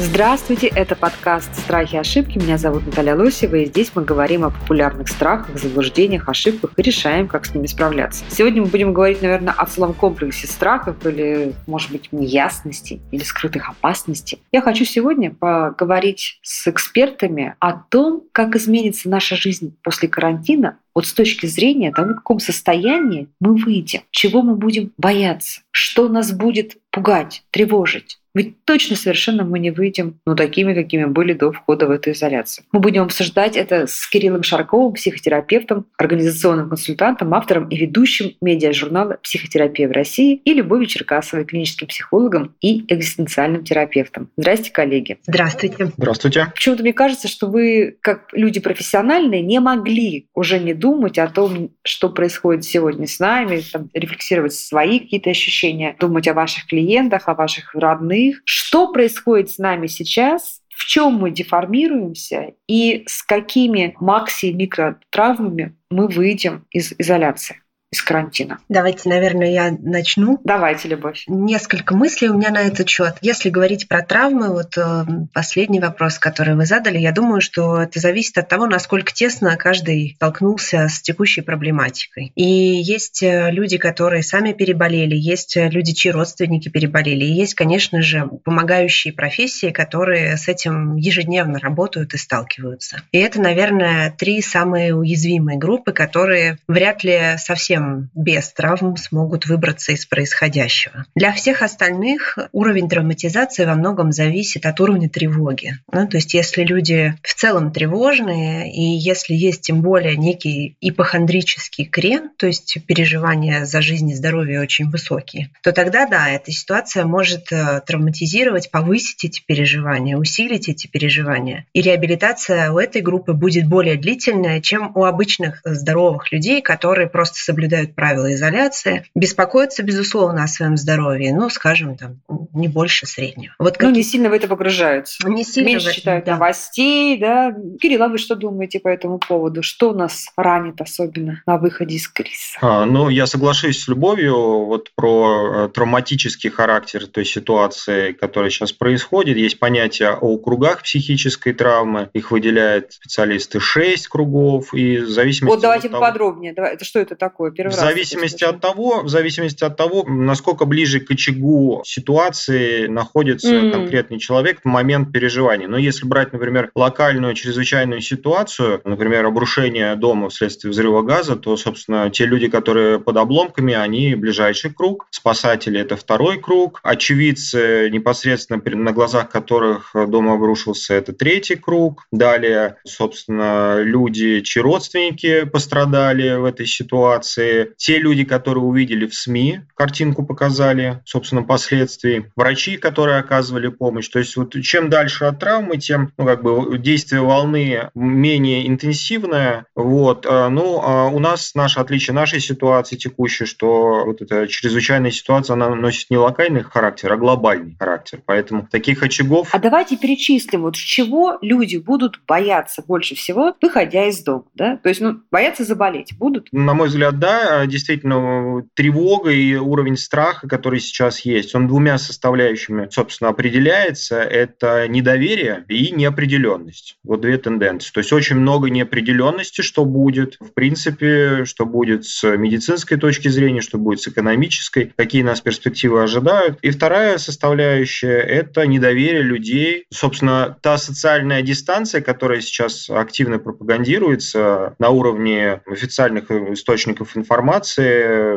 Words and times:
Здравствуйте, 0.00 0.68
это 0.68 0.94
подкаст 0.94 1.52
«Страхи 1.56 1.96
и 1.96 1.98
ошибки». 1.98 2.38
Меня 2.38 2.56
зовут 2.56 2.86
Наталья 2.86 3.16
Лосева, 3.16 3.56
и 3.56 3.66
здесь 3.66 3.90
мы 3.96 4.04
говорим 4.04 4.44
о 4.44 4.50
популярных 4.50 5.08
страхах, 5.08 5.58
заблуждениях, 5.58 6.28
ошибках 6.28 6.70
и 6.76 6.82
решаем, 6.82 7.26
как 7.26 7.44
с 7.44 7.52
ними 7.52 7.66
справляться. 7.66 8.24
Сегодня 8.30 8.62
мы 8.62 8.68
будем 8.68 8.92
говорить, 8.92 9.22
наверное, 9.22 9.52
о 9.52 9.66
целом 9.66 9.94
комплексе 9.94 10.46
страхов 10.46 11.04
или, 11.04 11.52
может 11.66 11.90
быть, 11.90 12.12
неясностей 12.12 13.00
или 13.10 13.24
скрытых 13.24 13.70
опасностей. 13.70 14.40
Я 14.52 14.60
хочу 14.60 14.84
сегодня 14.84 15.32
поговорить 15.32 16.38
с 16.42 16.68
экспертами 16.68 17.56
о 17.58 17.72
том, 17.72 18.22
как 18.30 18.54
изменится 18.54 19.08
наша 19.08 19.34
жизнь 19.34 19.74
после 19.82 20.06
карантина 20.06 20.78
вот 20.94 21.06
с 21.06 21.12
точки 21.12 21.46
зрения 21.46 21.92
того, 21.92 22.10
в 22.10 22.14
каком 22.16 22.38
состоянии 22.38 23.28
мы 23.40 23.56
выйдем, 23.56 24.02
чего 24.12 24.42
мы 24.42 24.54
будем 24.54 24.92
бояться, 24.96 25.62
что 25.72 26.08
нас 26.08 26.30
будет 26.32 26.76
пугать, 26.90 27.42
тревожить. 27.50 28.20
Ведь 28.38 28.64
точно 28.64 28.94
совершенно 28.94 29.42
мы 29.42 29.58
не 29.58 29.72
выйдем 29.72 30.20
ну, 30.24 30.36
такими, 30.36 30.72
какими 30.72 31.06
были 31.06 31.32
до 31.32 31.50
входа 31.50 31.88
в 31.88 31.90
эту 31.90 32.12
изоляцию. 32.12 32.64
Мы 32.70 32.78
будем 32.78 33.02
обсуждать 33.02 33.56
это 33.56 33.88
с 33.88 34.06
Кириллом 34.06 34.44
Шарковым, 34.44 34.92
психотерапевтом, 34.92 35.86
организационным 35.96 36.68
консультантом, 36.68 37.34
автором 37.34 37.68
и 37.68 37.76
ведущим 37.76 38.34
медиа-журнала 38.40 39.18
«Психотерапия 39.24 39.88
в 39.88 39.90
России» 39.90 40.40
и 40.44 40.54
Любовью 40.54 40.86
Черкасовой, 40.86 41.46
клиническим 41.46 41.88
психологом 41.88 42.54
и 42.60 42.84
экзистенциальным 42.86 43.64
терапевтом. 43.64 44.30
Здрасте, 44.36 44.70
коллеги. 44.70 45.18
Здравствуйте. 45.26 45.90
Здравствуйте. 45.96 46.46
Почему-то 46.54 46.82
мне 46.84 46.92
кажется, 46.92 47.26
что 47.26 47.48
вы, 47.48 47.96
как 48.00 48.28
люди 48.30 48.60
профессиональные, 48.60 49.42
не 49.42 49.58
могли 49.58 50.28
уже 50.32 50.60
не 50.60 50.74
думать 50.74 51.18
о 51.18 51.26
том, 51.26 51.70
что 51.82 52.08
происходит 52.08 52.64
сегодня 52.64 53.08
с 53.08 53.18
нами, 53.18 53.62
там, 53.72 53.90
рефлексировать 53.92 54.54
свои 54.54 55.00
какие-то 55.00 55.30
ощущения, 55.30 55.96
думать 55.98 56.28
о 56.28 56.34
ваших 56.34 56.66
клиентах, 56.66 57.26
о 57.26 57.34
ваших 57.34 57.74
родных, 57.74 58.27
что 58.44 58.92
происходит 58.92 59.50
с 59.50 59.58
нами 59.58 59.86
сейчас, 59.86 60.62
в 60.68 60.84
чем 60.84 61.14
мы 61.14 61.30
деформируемся 61.30 62.54
и 62.66 63.04
с 63.06 63.22
какими 63.22 63.94
макси- 64.00 64.46
и 64.46 64.52
микротравмами 64.52 65.76
мы 65.90 66.08
выйдем 66.08 66.66
из 66.70 66.92
изоляции 66.98 67.62
из 67.90 68.02
карантина. 68.02 68.58
Давайте, 68.68 69.08
наверное, 69.08 69.50
я 69.50 69.76
начну. 69.80 70.40
Давайте, 70.44 70.88
Любовь. 70.88 71.24
Несколько 71.26 71.96
мыслей 71.96 72.28
у 72.28 72.34
меня 72.34 72.50
на 72.50 72.58
этот 72.58 72.88
счет. 72.88 73.16
Если 73.22 73.48
говорить 73.48 73.88
про 73.88 74.02
травмы, 74.02 74.48
вот 74.48 74.76
э, 74.76 75.04
последний 75.32 75.80
вопрос, 75.80 76.18
который 76.18 76.54
вы 76.54 76.66
задали, 76.66 76.98
я 76.98 77.12
думаю, 77.12 77.40
что 77.40 77.80
это 77.80 77.98
зависит 77.98 78.36
от 78.36 78.48
того, 78.48 78.66
насколько 78.66 79.12
тесно 79.12 79.56
каждый 79.56 80.14
столкнулся 80.16 80.88
с 80.88 81.00
текущей 81.00 81.40
проблематикой. 81.40 82.32
И 82.34 82.44
есть 82.44 83.22
э, 83.22 83.50
люди, 83.50 83.78
которые 83.78 84.22
сами 84.22 84.52
переболели, 84.52 85.16
есть 85.16 85.56
э, 85.56 85.70
люди, 85.70 85.94
чьи 85.94 86.10
родственники 86.10 86.68
переболели, 86.68 87.24
и 87.24 87.32
есть, 87.32 87.54
конечно 87.54 88.02
же, 88.02 88.28
помогающие 88.44 89.14
профессии, 89.14 89.70
которые 89.70 90.36
с 90.36 90.46
этим 90.48 90.96
ежедневно 90.96 91.58
работают 91.58 92.12
и 92.12 92.18
сталкиваются. 92.18 93.00
И 93.12 93.18
это, 93.18 93.40
наверное, 93.40 94.10
три 94.10 94.42
самые 94.42 94.94
уязвимые 94.94 95.56
группы, 95.56 95.92
которые 95.92 96.58
вряд 96.68 97.02
ли 97.02 97.36
совсем 97.38 97.77
без 98.14 98.52
травм 98.52 98.96
смогут 98.96 99.46
выбраться 99.46 99.92
из 99.92 100.06
происходящего. 100.06 101.04
Для 101.14 101.32
всех 101.32 101.62
остальных 101.62 102.38
уровень 102.52 102.88
травматизации 102.88 103.64
во 103.64 103.74
многом 103.74 104.12
зависит 104.12 104.66
от 104.66 104.80
уровня 104.80 105.08
тревоги. 105.08 105.78
Ну, 105.92 106.06
то 106.06 106.16
есть 106.16 106.34
если 106.34 106.62
люди 106.62 107.14
в 107.22 107.34
целом 107.34 107.72
тревожные, 107.72 108.72
и 108.72 108.82
если 108.82 109.34
есть 109.34 109.62
тем 109.62 109.82
более 109.82 110.16
некий 110.16 110.76
ипохондрический 110.80 111.84
крен, 111.84 112.30
то 112.36 112.46
есть 112.46 112.78
переживания 112.86 113.64
за 113.64 113.82
жизнь 113.82 114.10
и 114.10 114.14
здоровье 114.14 114.60
очень 114.60 114.90
высокие, 114.90 115.50
то 115.62 115.72
тогда 115.72 116.06
да, 116.06 116.28
эта 116.28 116.50
ситуация 116.52 117.04
может 117.04 117.52
э, 117.52 117.80
травматизировать, 117.86 118.70
повысить 118.70 119.24
эти 119.24 119.42
переживания, 119.44 120.16
усилить 120.16 120.68
эти 120.68 120.86
переживания. 120.86 121.66
И 121.72 121.82
реабилитация 121.82 122.72
у 122.72 122.78
этой 122.78 123.02
группы 123.02 123.32
будет 123.32 123.66
более 123.68 123.96
длительная, 123.96 124.60
чем 124.60 124.92
у 124.94 125.04
обычных 125.04 125.60
здоровых 125.64 126.32
людей, 126.32 126.62
которые 126.62 127.08
просто 127.08 127.38
соблюдают 127.38 127.67
соблюдают 127.68 127.94
правила 127.94 128.32
изоляции, 128.32 129.04
беспокоятся, 129.14 129.82
безусловно, 129.82 130.44
о 130.44 130.48
своем 130.48 130.76
здоровье, 130.76 131.34
ну, 131.34 131.50
скажем, 131.50 131.96
там, 131.96 132.20
не 132.54 132.68
больше 132.68 133.06
среднего. 133.06 133.54
Вот 133.58 133.76
как... 133.76 133.88
Ну, 133.88 133.94
не 133.94 134.02
сильно 134.02 134.30
в 134.30 134.32
это 134.32 134.48
погружаются. 134.48 135.28
Не 135.28 135.44
сильно 135.44 135.68
Меньше 135.68 135.90
в... 135.90 135.94
читают 135.94 136.24
да. 136.24 136.32
новостей, 136.34 137.18
да. 137.18 137.54
Кирилл, 137.80 138.02
а 138.02 138.08
вы 138.08 138.18
что 138.18 138.36
думаете 138.36 138.80
по 138.80 138.88
этому 138.88 139.18
поводу? 139.18 139.62
Что 139.62 139.92
нас 139.92 140.28
ранит 140.36 140.80
особенно 140.80 141.42
на 141.46 141.58
выходе 141.58 141.96
из 141.96 142.08
кризиса? 142.08 142.58
А, 142.60 142.84
ну, 142.86 143.08
я 143.08 143.26
соглашусь 143.26 143.82
с 143.82 143.88
Любовью 143.88 144.64
вот 144.64 144.90
про 144.94 145.66
э, 145.66 145.68
травматический 145.68 146.50
характер 146.50 147.06
той 147.06 147.24
ситуации, 147.24 148.12
которая 148.12 148.50
сейчас 148.50 148.72
происходит. 148.72 149.36
Есть 149.36 149.58
понятие 149.58 150.10
о 150.10 150.38
кругах 150.38 150.82
психической 150.82 151.52
травмы. 151.52 152.10
Их 152.12 152.30
выделяют 152.30 152.92
специалисты 152.92 153.60
6 153.60 154.08
кругов. 154.08 154.72
И 154.74 154.98
в 154.98 155.08
зависимости 155.08 155.54
вот 155.54 155.62
давайте 155.62 155.88
от 155.88 155.92
того... 155.92 156.04
поподробнее. 156.04 156.54
Давай, 156.54 156.74
это 156.74 156.84
что 156.84 156.98
это 156.98 157.16
такое? 157.16 157.50
Первый 157.58 157.72
в 157.72 157.76
раз 157.76 157.86
зависимости 157.86 158.44
от 158.44 158.60
того, 158.60 159.02
в 159.02 159.08
зависимости 159.08 159.64
от 159.64 159.76
того, 159.76 160.04
насколько 160.06 160.64
ближе 160.64 161.00
к 161.00 161.10
очагу 161.10 161.82
ситуации 161.84 162.86
находится 162.86 163.52
Мгм. 163.52 163.72
конкретный 163.72 164.20
человек 164.20 164.60
в 164.62 164.68
момент 164.68 165.10
переживания. 165.12 165.66
Но 165.66 165.76
если 165.76 166.06
брать, 166.06 166.32
например, 166.32 166.70
локальную 166.76 167.34
чрезвычайную 167.34 168.00
ситуацию, 168.00 168.80
например, 168.84 169.26
обрушение 169.26 169.96
дома 169.96 170.28
вследствие 170.28 170.70
взрыва 170.70 171.02
газа, 171.02 171.34
то, 171.34 171.56
собственно, 171.56 172.08
те 172.10 172.26
люди, 172.26 172.46
которые 172.46 173.00
под 173.00 173.16
обломками, 173.16 173.74
они 173.74 174.14
ближайший 174.14 174.72
круг, 174.72 175.08
спасатели– 175.10 175.80
это 175.80 175.96
второй 175.96 176.38
круг, 176.40 176.78
очевидцы, 176.84 177.90
непосредственно 177.90 178.62
на 178.64 178.92
глазах 178.92 179.30
которых 179.30 179.96
дом 180.06 180.28
обрушился, 180.30 180.94
это 180.94 181.12
третий 181.12 181.56
круг. 181.56 182.04
Далее, 182.12 182.76
собственно, 182.86 183.80
люди, 183.82 184.42
чьи 184.42 184.62
родственники 184.62 185.44
пострадали 185.44 186.36
в 186.36 186.44
этой 186.44 186.66
ситуации, 186.66 187.47
те 187.76 187.98
люди, 187.98 188.24
которые 188.24 188.64
увидели 188.64 189.06
в 189.06 189.14
СМИ, 189.14 189.60
картинку 189.74 190.24
показали, 190.24 191.00
собственно, 191.04 191.42
последствий, 191.42 192.26
врачи, 192.36 192.76
которые 192.76 193.18
оказывали 193.18 193.68
помощь. 193.68 194.08
То 194.08 194.18
есть 194.18 194.36
вот 194.36 194.52
чем 194.62 194.90
дальше 194.90 195.24
от 195.24 195.38
травмы, 195.38 195.78
тем 195.78 196.12
ну, 196.16 196.24
как 196.24 196.42
бы 196.42 196.78
действие 196.78 197.22
волны 197.22 197.90
менее 197.94 198.66
интенсивное. 198.68 199.66
Вот. 199.74 200.26
А, 200.28 200.48
Ну, 200.48 200.80
а 200.82 201.06
у 201.06 201.18
нас 201.18 201.54
наше 201.54 201.80
отличие 201.80 202.14
нашей 202.14 202.40
ситуации 202.40 202.96
текущей, 202.96 203.44
что 203.44 204.04
вот 204.04 204.22
эта 204.22 204.46
чрезвычайная 204.48 205.10
ситуация, 205.10 205.54
она 205.54 205.68
носит 205.74 206.10
не 206.10 206.16
локальный 206.16 206.62
характер, 206.62 207.12
а 207.12 207.16
глобальный 207.16 207.76
характер. 207.78 208.20
Поэтому 208.24 208.66
таких 208.70 209.02
очагов... 209.02 209.48
А 209.52 209.58
давайте 209.58 209.96
перечислим, 209.96 210.62
вот 210.62 210.74
чего 210.74 211.38
люди 211.42 211.76
будут 211.76 212.20
бояться 212.26 212.82
больше 212.86 213.14
всего, 213.14 213.54
выходя 213.60 214.06
из 214.06 214.22
дома, 214.22 214.44
да? 214.54 214.76
То 214.76 214.88
есть, 214.88 215.00
ну, 215.00 215.20
бояться 215.30 215.64
заболеть 215.64 216.16
будут? 216.18 216.48
На 216.52 216.74
мой 216.74 216.88
взгляд, 216.88 217.18
да, 217.18 217.37
действительно, 217.66 218.62
тревога 218.74 219.30
и 219.30 219.54
уровень 219.54 219.96
страха, 219.96 220.48
который 220.48 220.80
сейчас 220.80 221.20
есть, 221.20 221.54
он 221.54 221.68
двумя 221.68 221.98
составляющими, 221.98 222.88
собственно, 222.90 223.30
определяется. 223.30 224.20
Это 224.20 224.86
недоверие 224.88 225.64
и 225.68 225.90
неопределенность. 225.92 226.96
Вот 227.04 227.20
две 227.20 227.38
тенденции. 227.38 227.90
То 227.92 227.98
есть 227.98 228.12
очень 228.12 228.36
много 228.36 228.70
неопределенности, 228.70 229.62
что 229.62 229.84
будет, 229.84 230.36
в 230.40 230.52
принципе, 230.54 231.44
что 231.44 231.66
будет 231.66 232.04
с 232.04 232.36
медицинской 232.36 232.98
точки 232.98 233.28
зрения, 233.28 233.60
что 233.60 233.78
будет 233.78 234.00
с 234.00 234.08
экономической, 234.08 234.92
какие 234.96 235.22
нас 235.22 235.40
перспективы 235.40 236.02
ожидают. 236.02 236.58
И 236.62 236.70
вторая 236.70 237.18
составляющая– 237.18 238.18
это 238.18 238.66
недоверие 238.66 239.22
людей. 239.22 239.84
Собственно, 239.92 240.56
та 240.62 240.78
социальная 240.78 241.42
дистанция, 241.42 242.00
которая 242.00 242.40
сейчас 242.40 242.88
активно 242.90 243.38
пропагандируется 243.38 244.74
на 244.78 244.90
уровне 244.90 245.60
официальных 245.66 246.30
источников 246.30 247.16
информации, 247.16 247.27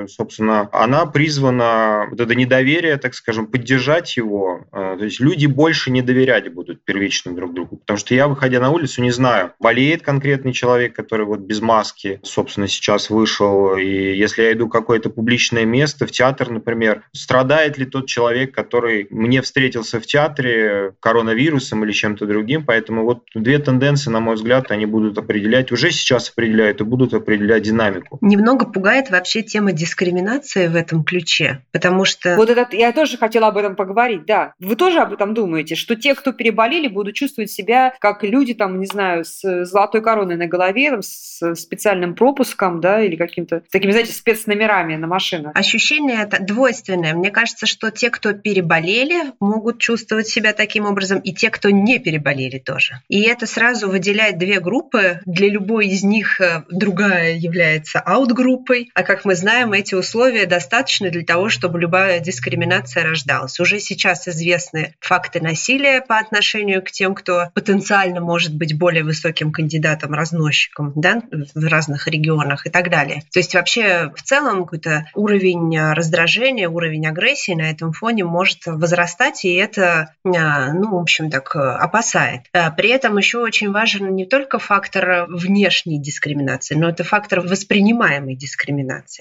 собственно, 0.07 0.69
она 0.71 1.05
призвана 1.05 2.07
вот 2.09 2.19
это 2.19 2.35
недоверие, 2.35 2.97
так 2.97 3.13
скажем, 3.13 3.47
поддержать 3.47 4.17
его. 4.17 4.65
Э, 4.71 4.95
То 4.97 5.05
есть 5.05 5.19
люди 5.19 5.45
больше 5.45 5.91
не 5.91 6.01
доверять 6.01 6.53
будут 6.53 6.83
первично 6.83 7.33
друг 7.33 7.53
другу. 7.53 7.77
Потому 7.77 7.97
что 7.97 8.15
я, 8.15 8.27
выходя 8.27 8.59
на 8.59 8.71
улицу, 8.71 9.01
не 9.01 9.11
знаю, 9.11 9.53
болеет 9.59 10.01
конкретный 10.01 10.53
человек, 10.53 10.95
который 10.95 11.25
вот 11.25 11.39
без 11.39 11.61
маски, 11.61 12.19
собственно, 12.23 12.67
сейчас 12.67 13.09
вышел. 13.09 13.75
И 13.77 13.85
если 13.85 14.43
я 14.43 14.51
иду 14.53 14.67
в 14.67 14.69
какое-то 14.69 15.09
публичное 15.09 15.65
место, 15.65 16.05
в 16.05 16.11
театр, 16.11 16.49
например, 16.49 17.03
страдает 17.13 17.77
ли 17.77 17.85
тот 17.85 18.07
человек, 18.07 18.53
который 18.53 19.07
мне 19.09 19.41
встретился 19.41 19.99
в 19.99 20.05
театре 20.05 20.93
коронавирусом 20.99 21.83
или 21.83 21.91
чем-то 21.91 22.25
другим. 22.25 22.65
Поэтому 22.65 23.03
вот 23.03 23.23
две 23.35 23.59
тенденции, 23.59 24.09
на 24.09 24.19
мой 24.19 24.35
взгляд, 24.35 24.71
они 24.71 24.85
будут 24.85 25.17
определять, 25.17 25.71
уже 25.71 25.91
сейчас 25.91 26.29
определяют 26.29 26.81
и 26.81 26.83
будут 26.83 27.13
определять 27.13 27.63
динамику. 27.63 28.17
Немного 28.21 28.65
пугает 28.81 29.11
вообще 29.11 29.43
тема 29.43 29.73
дискриминации 29.73 30.65
в 30.65 30.75
этом 30.75 31.03
ключе, 31.03 31.61
потому 31.71 32.03
что... 32.03 32.35
Вот 32.35 32.49
это, 32.49 32.75
я 32.75 32.91
тоже 32.91 33.15
хотела 33.15 33.49
об 33.49 33.57
этом 33.57 33.75
поговорить, 33.75 34.25
да. 34.25 34.53
Вы 34.59 34.75
тоже 34.75 35.01
об 35.01 35.13
этом 35.13 35.35
думаете, 35.35 35.75
что 35.75 35.95
те, 35.95 36.15
кто 36.15 36.31
переболели, 36.31 36.87
будут 36.87 37.13
чувствовать 37.13 37.51
себя 37.51 37.93
как 37.99 38.23
люди, 38.23 38.55
там, 38.55 38.79
не 38.79 38.87
знаю, 38.87 39.23
с 39.23 39.65
золотой 39.65 40.01
короной 40.01 40.35
на 40.35 40.47
голове, 40.47 40.89
там, 40.89 41.03
с 41.03 41.53
специальным 41.53 42.15
пропуском, 42.15 42.81
да, 42.81 43.03
или 43.03 43.15
каким-то 43.15 43.61
такими, 43.71 43.91
знаете, 43.91 44.13
спецномерами 44.13 44.95
на 44.95 45.05
машинах. 45.05 45.55
Ощущение 45.55 46.23
это 46.23 46.41
двойственное. 46.41 47.13
Мне 47.13 47.29
кажется, 47.29 47.67
что 47.67 47.91
те, 47.91 48.09
кто 48.09 48.33
переболели, 48.33 49.33
могут 49.39 49.77
чувствовать 49.77 50.27
себя 50.27 50.53
таким 50.53 50.87
образом, 50.87 51.19
и 51.19 51.33
те, 51.33 51.51
кто 51.51 51.69
не 51.69 51.99
переболели 51.99 52.57
тоже. 52.57 53.01
И 53.09 53.21
это 53.21 53.45
сразу 53.45 53.91
выделяет 53.91 54.39
две 54.39 54.59
группы. 54.59 55.19
Для 55.27 55.49
любой 55.49 55.85
из 55.85 56.03
них 56.03 56.41
э, 56.41 56.63
другая 56.71 57.35
является 57.35 57.99
аут-группой, 57.99 58.70
а 58.93 59.03
как 59.03 59.25
мы 59.25 59.35
знаем, 59.35 59.73
эти 59.73 59.95
условия 59.95 60.45
достаточны 60.45 61.09
для 61.09 61.23
того, 61.23 61.49
чтобы 61.49 61.79
любая 61.79 62.19
дискриминация 62.19 63.03
рождалась. 63.03 63.59
Уже 63.59 63.79
сейчас 63.79 64.27
известны 64.27 64.95
факты 64.99 65.41
насилия 65.41 66.01
по 66.01 66.17
отношению 66.17 66.81
к 66.81 66.91
тем, 66.91 67.15
кто 67.15 67.47
потенциально 67.53 68.21
может 68.21 68.55
быть 68.55 68.77
более 68.77 69.03
высоким 69.03 69.51
кандидатом-разносчиком 69.51 70.93
да, 70.95 71.21
в 71.31 71.67
разных 71.67 72.07
регионах 72.07 72.65
и 72.65 72.69
так 72.69 72.89
далее. 72.89 73.23
То 73.31 73.39
есть 73.39 73.55
вообще 73.55 74.11
в 74.15 74.21
целом 74.21 74.63
какой-то 74.63 75.07
уровень 75.15 75.77
раздражения, 75.93 76.69
уровень 76.69 77.07
агрессии 77.07 77.53
на 77.53 77.69
этом 77.69 77.93
фоне 77.93 78.23
может 78.23 78.65
возрастать, 78.65 79.45
и 79.45 79.53
это, 79.53 80.13
а, 80.25 80.73
ну, 80.73 80.95
в 80.97 80.99
общем, 80.99 81.29
так 81.29 81.55
опасает. 81.55 82.41
А 82.53 82.71
при 82.71 82.89
этом 82.89 83.17
еще 83.17 83.39
очень 83.39 83.71
важен 83.71 84.15
не 84.15 84.25
только 84.25 84.59
фактор 84.59 85.25
внешней 85.29 85.99
дискриминации, 85.99 86.75
но 86.75 86.89
это 86.89 87.03
фактор 87.03 87.41
воспринимаемой 87.41 88.35
дискриминации. 88.35 88.50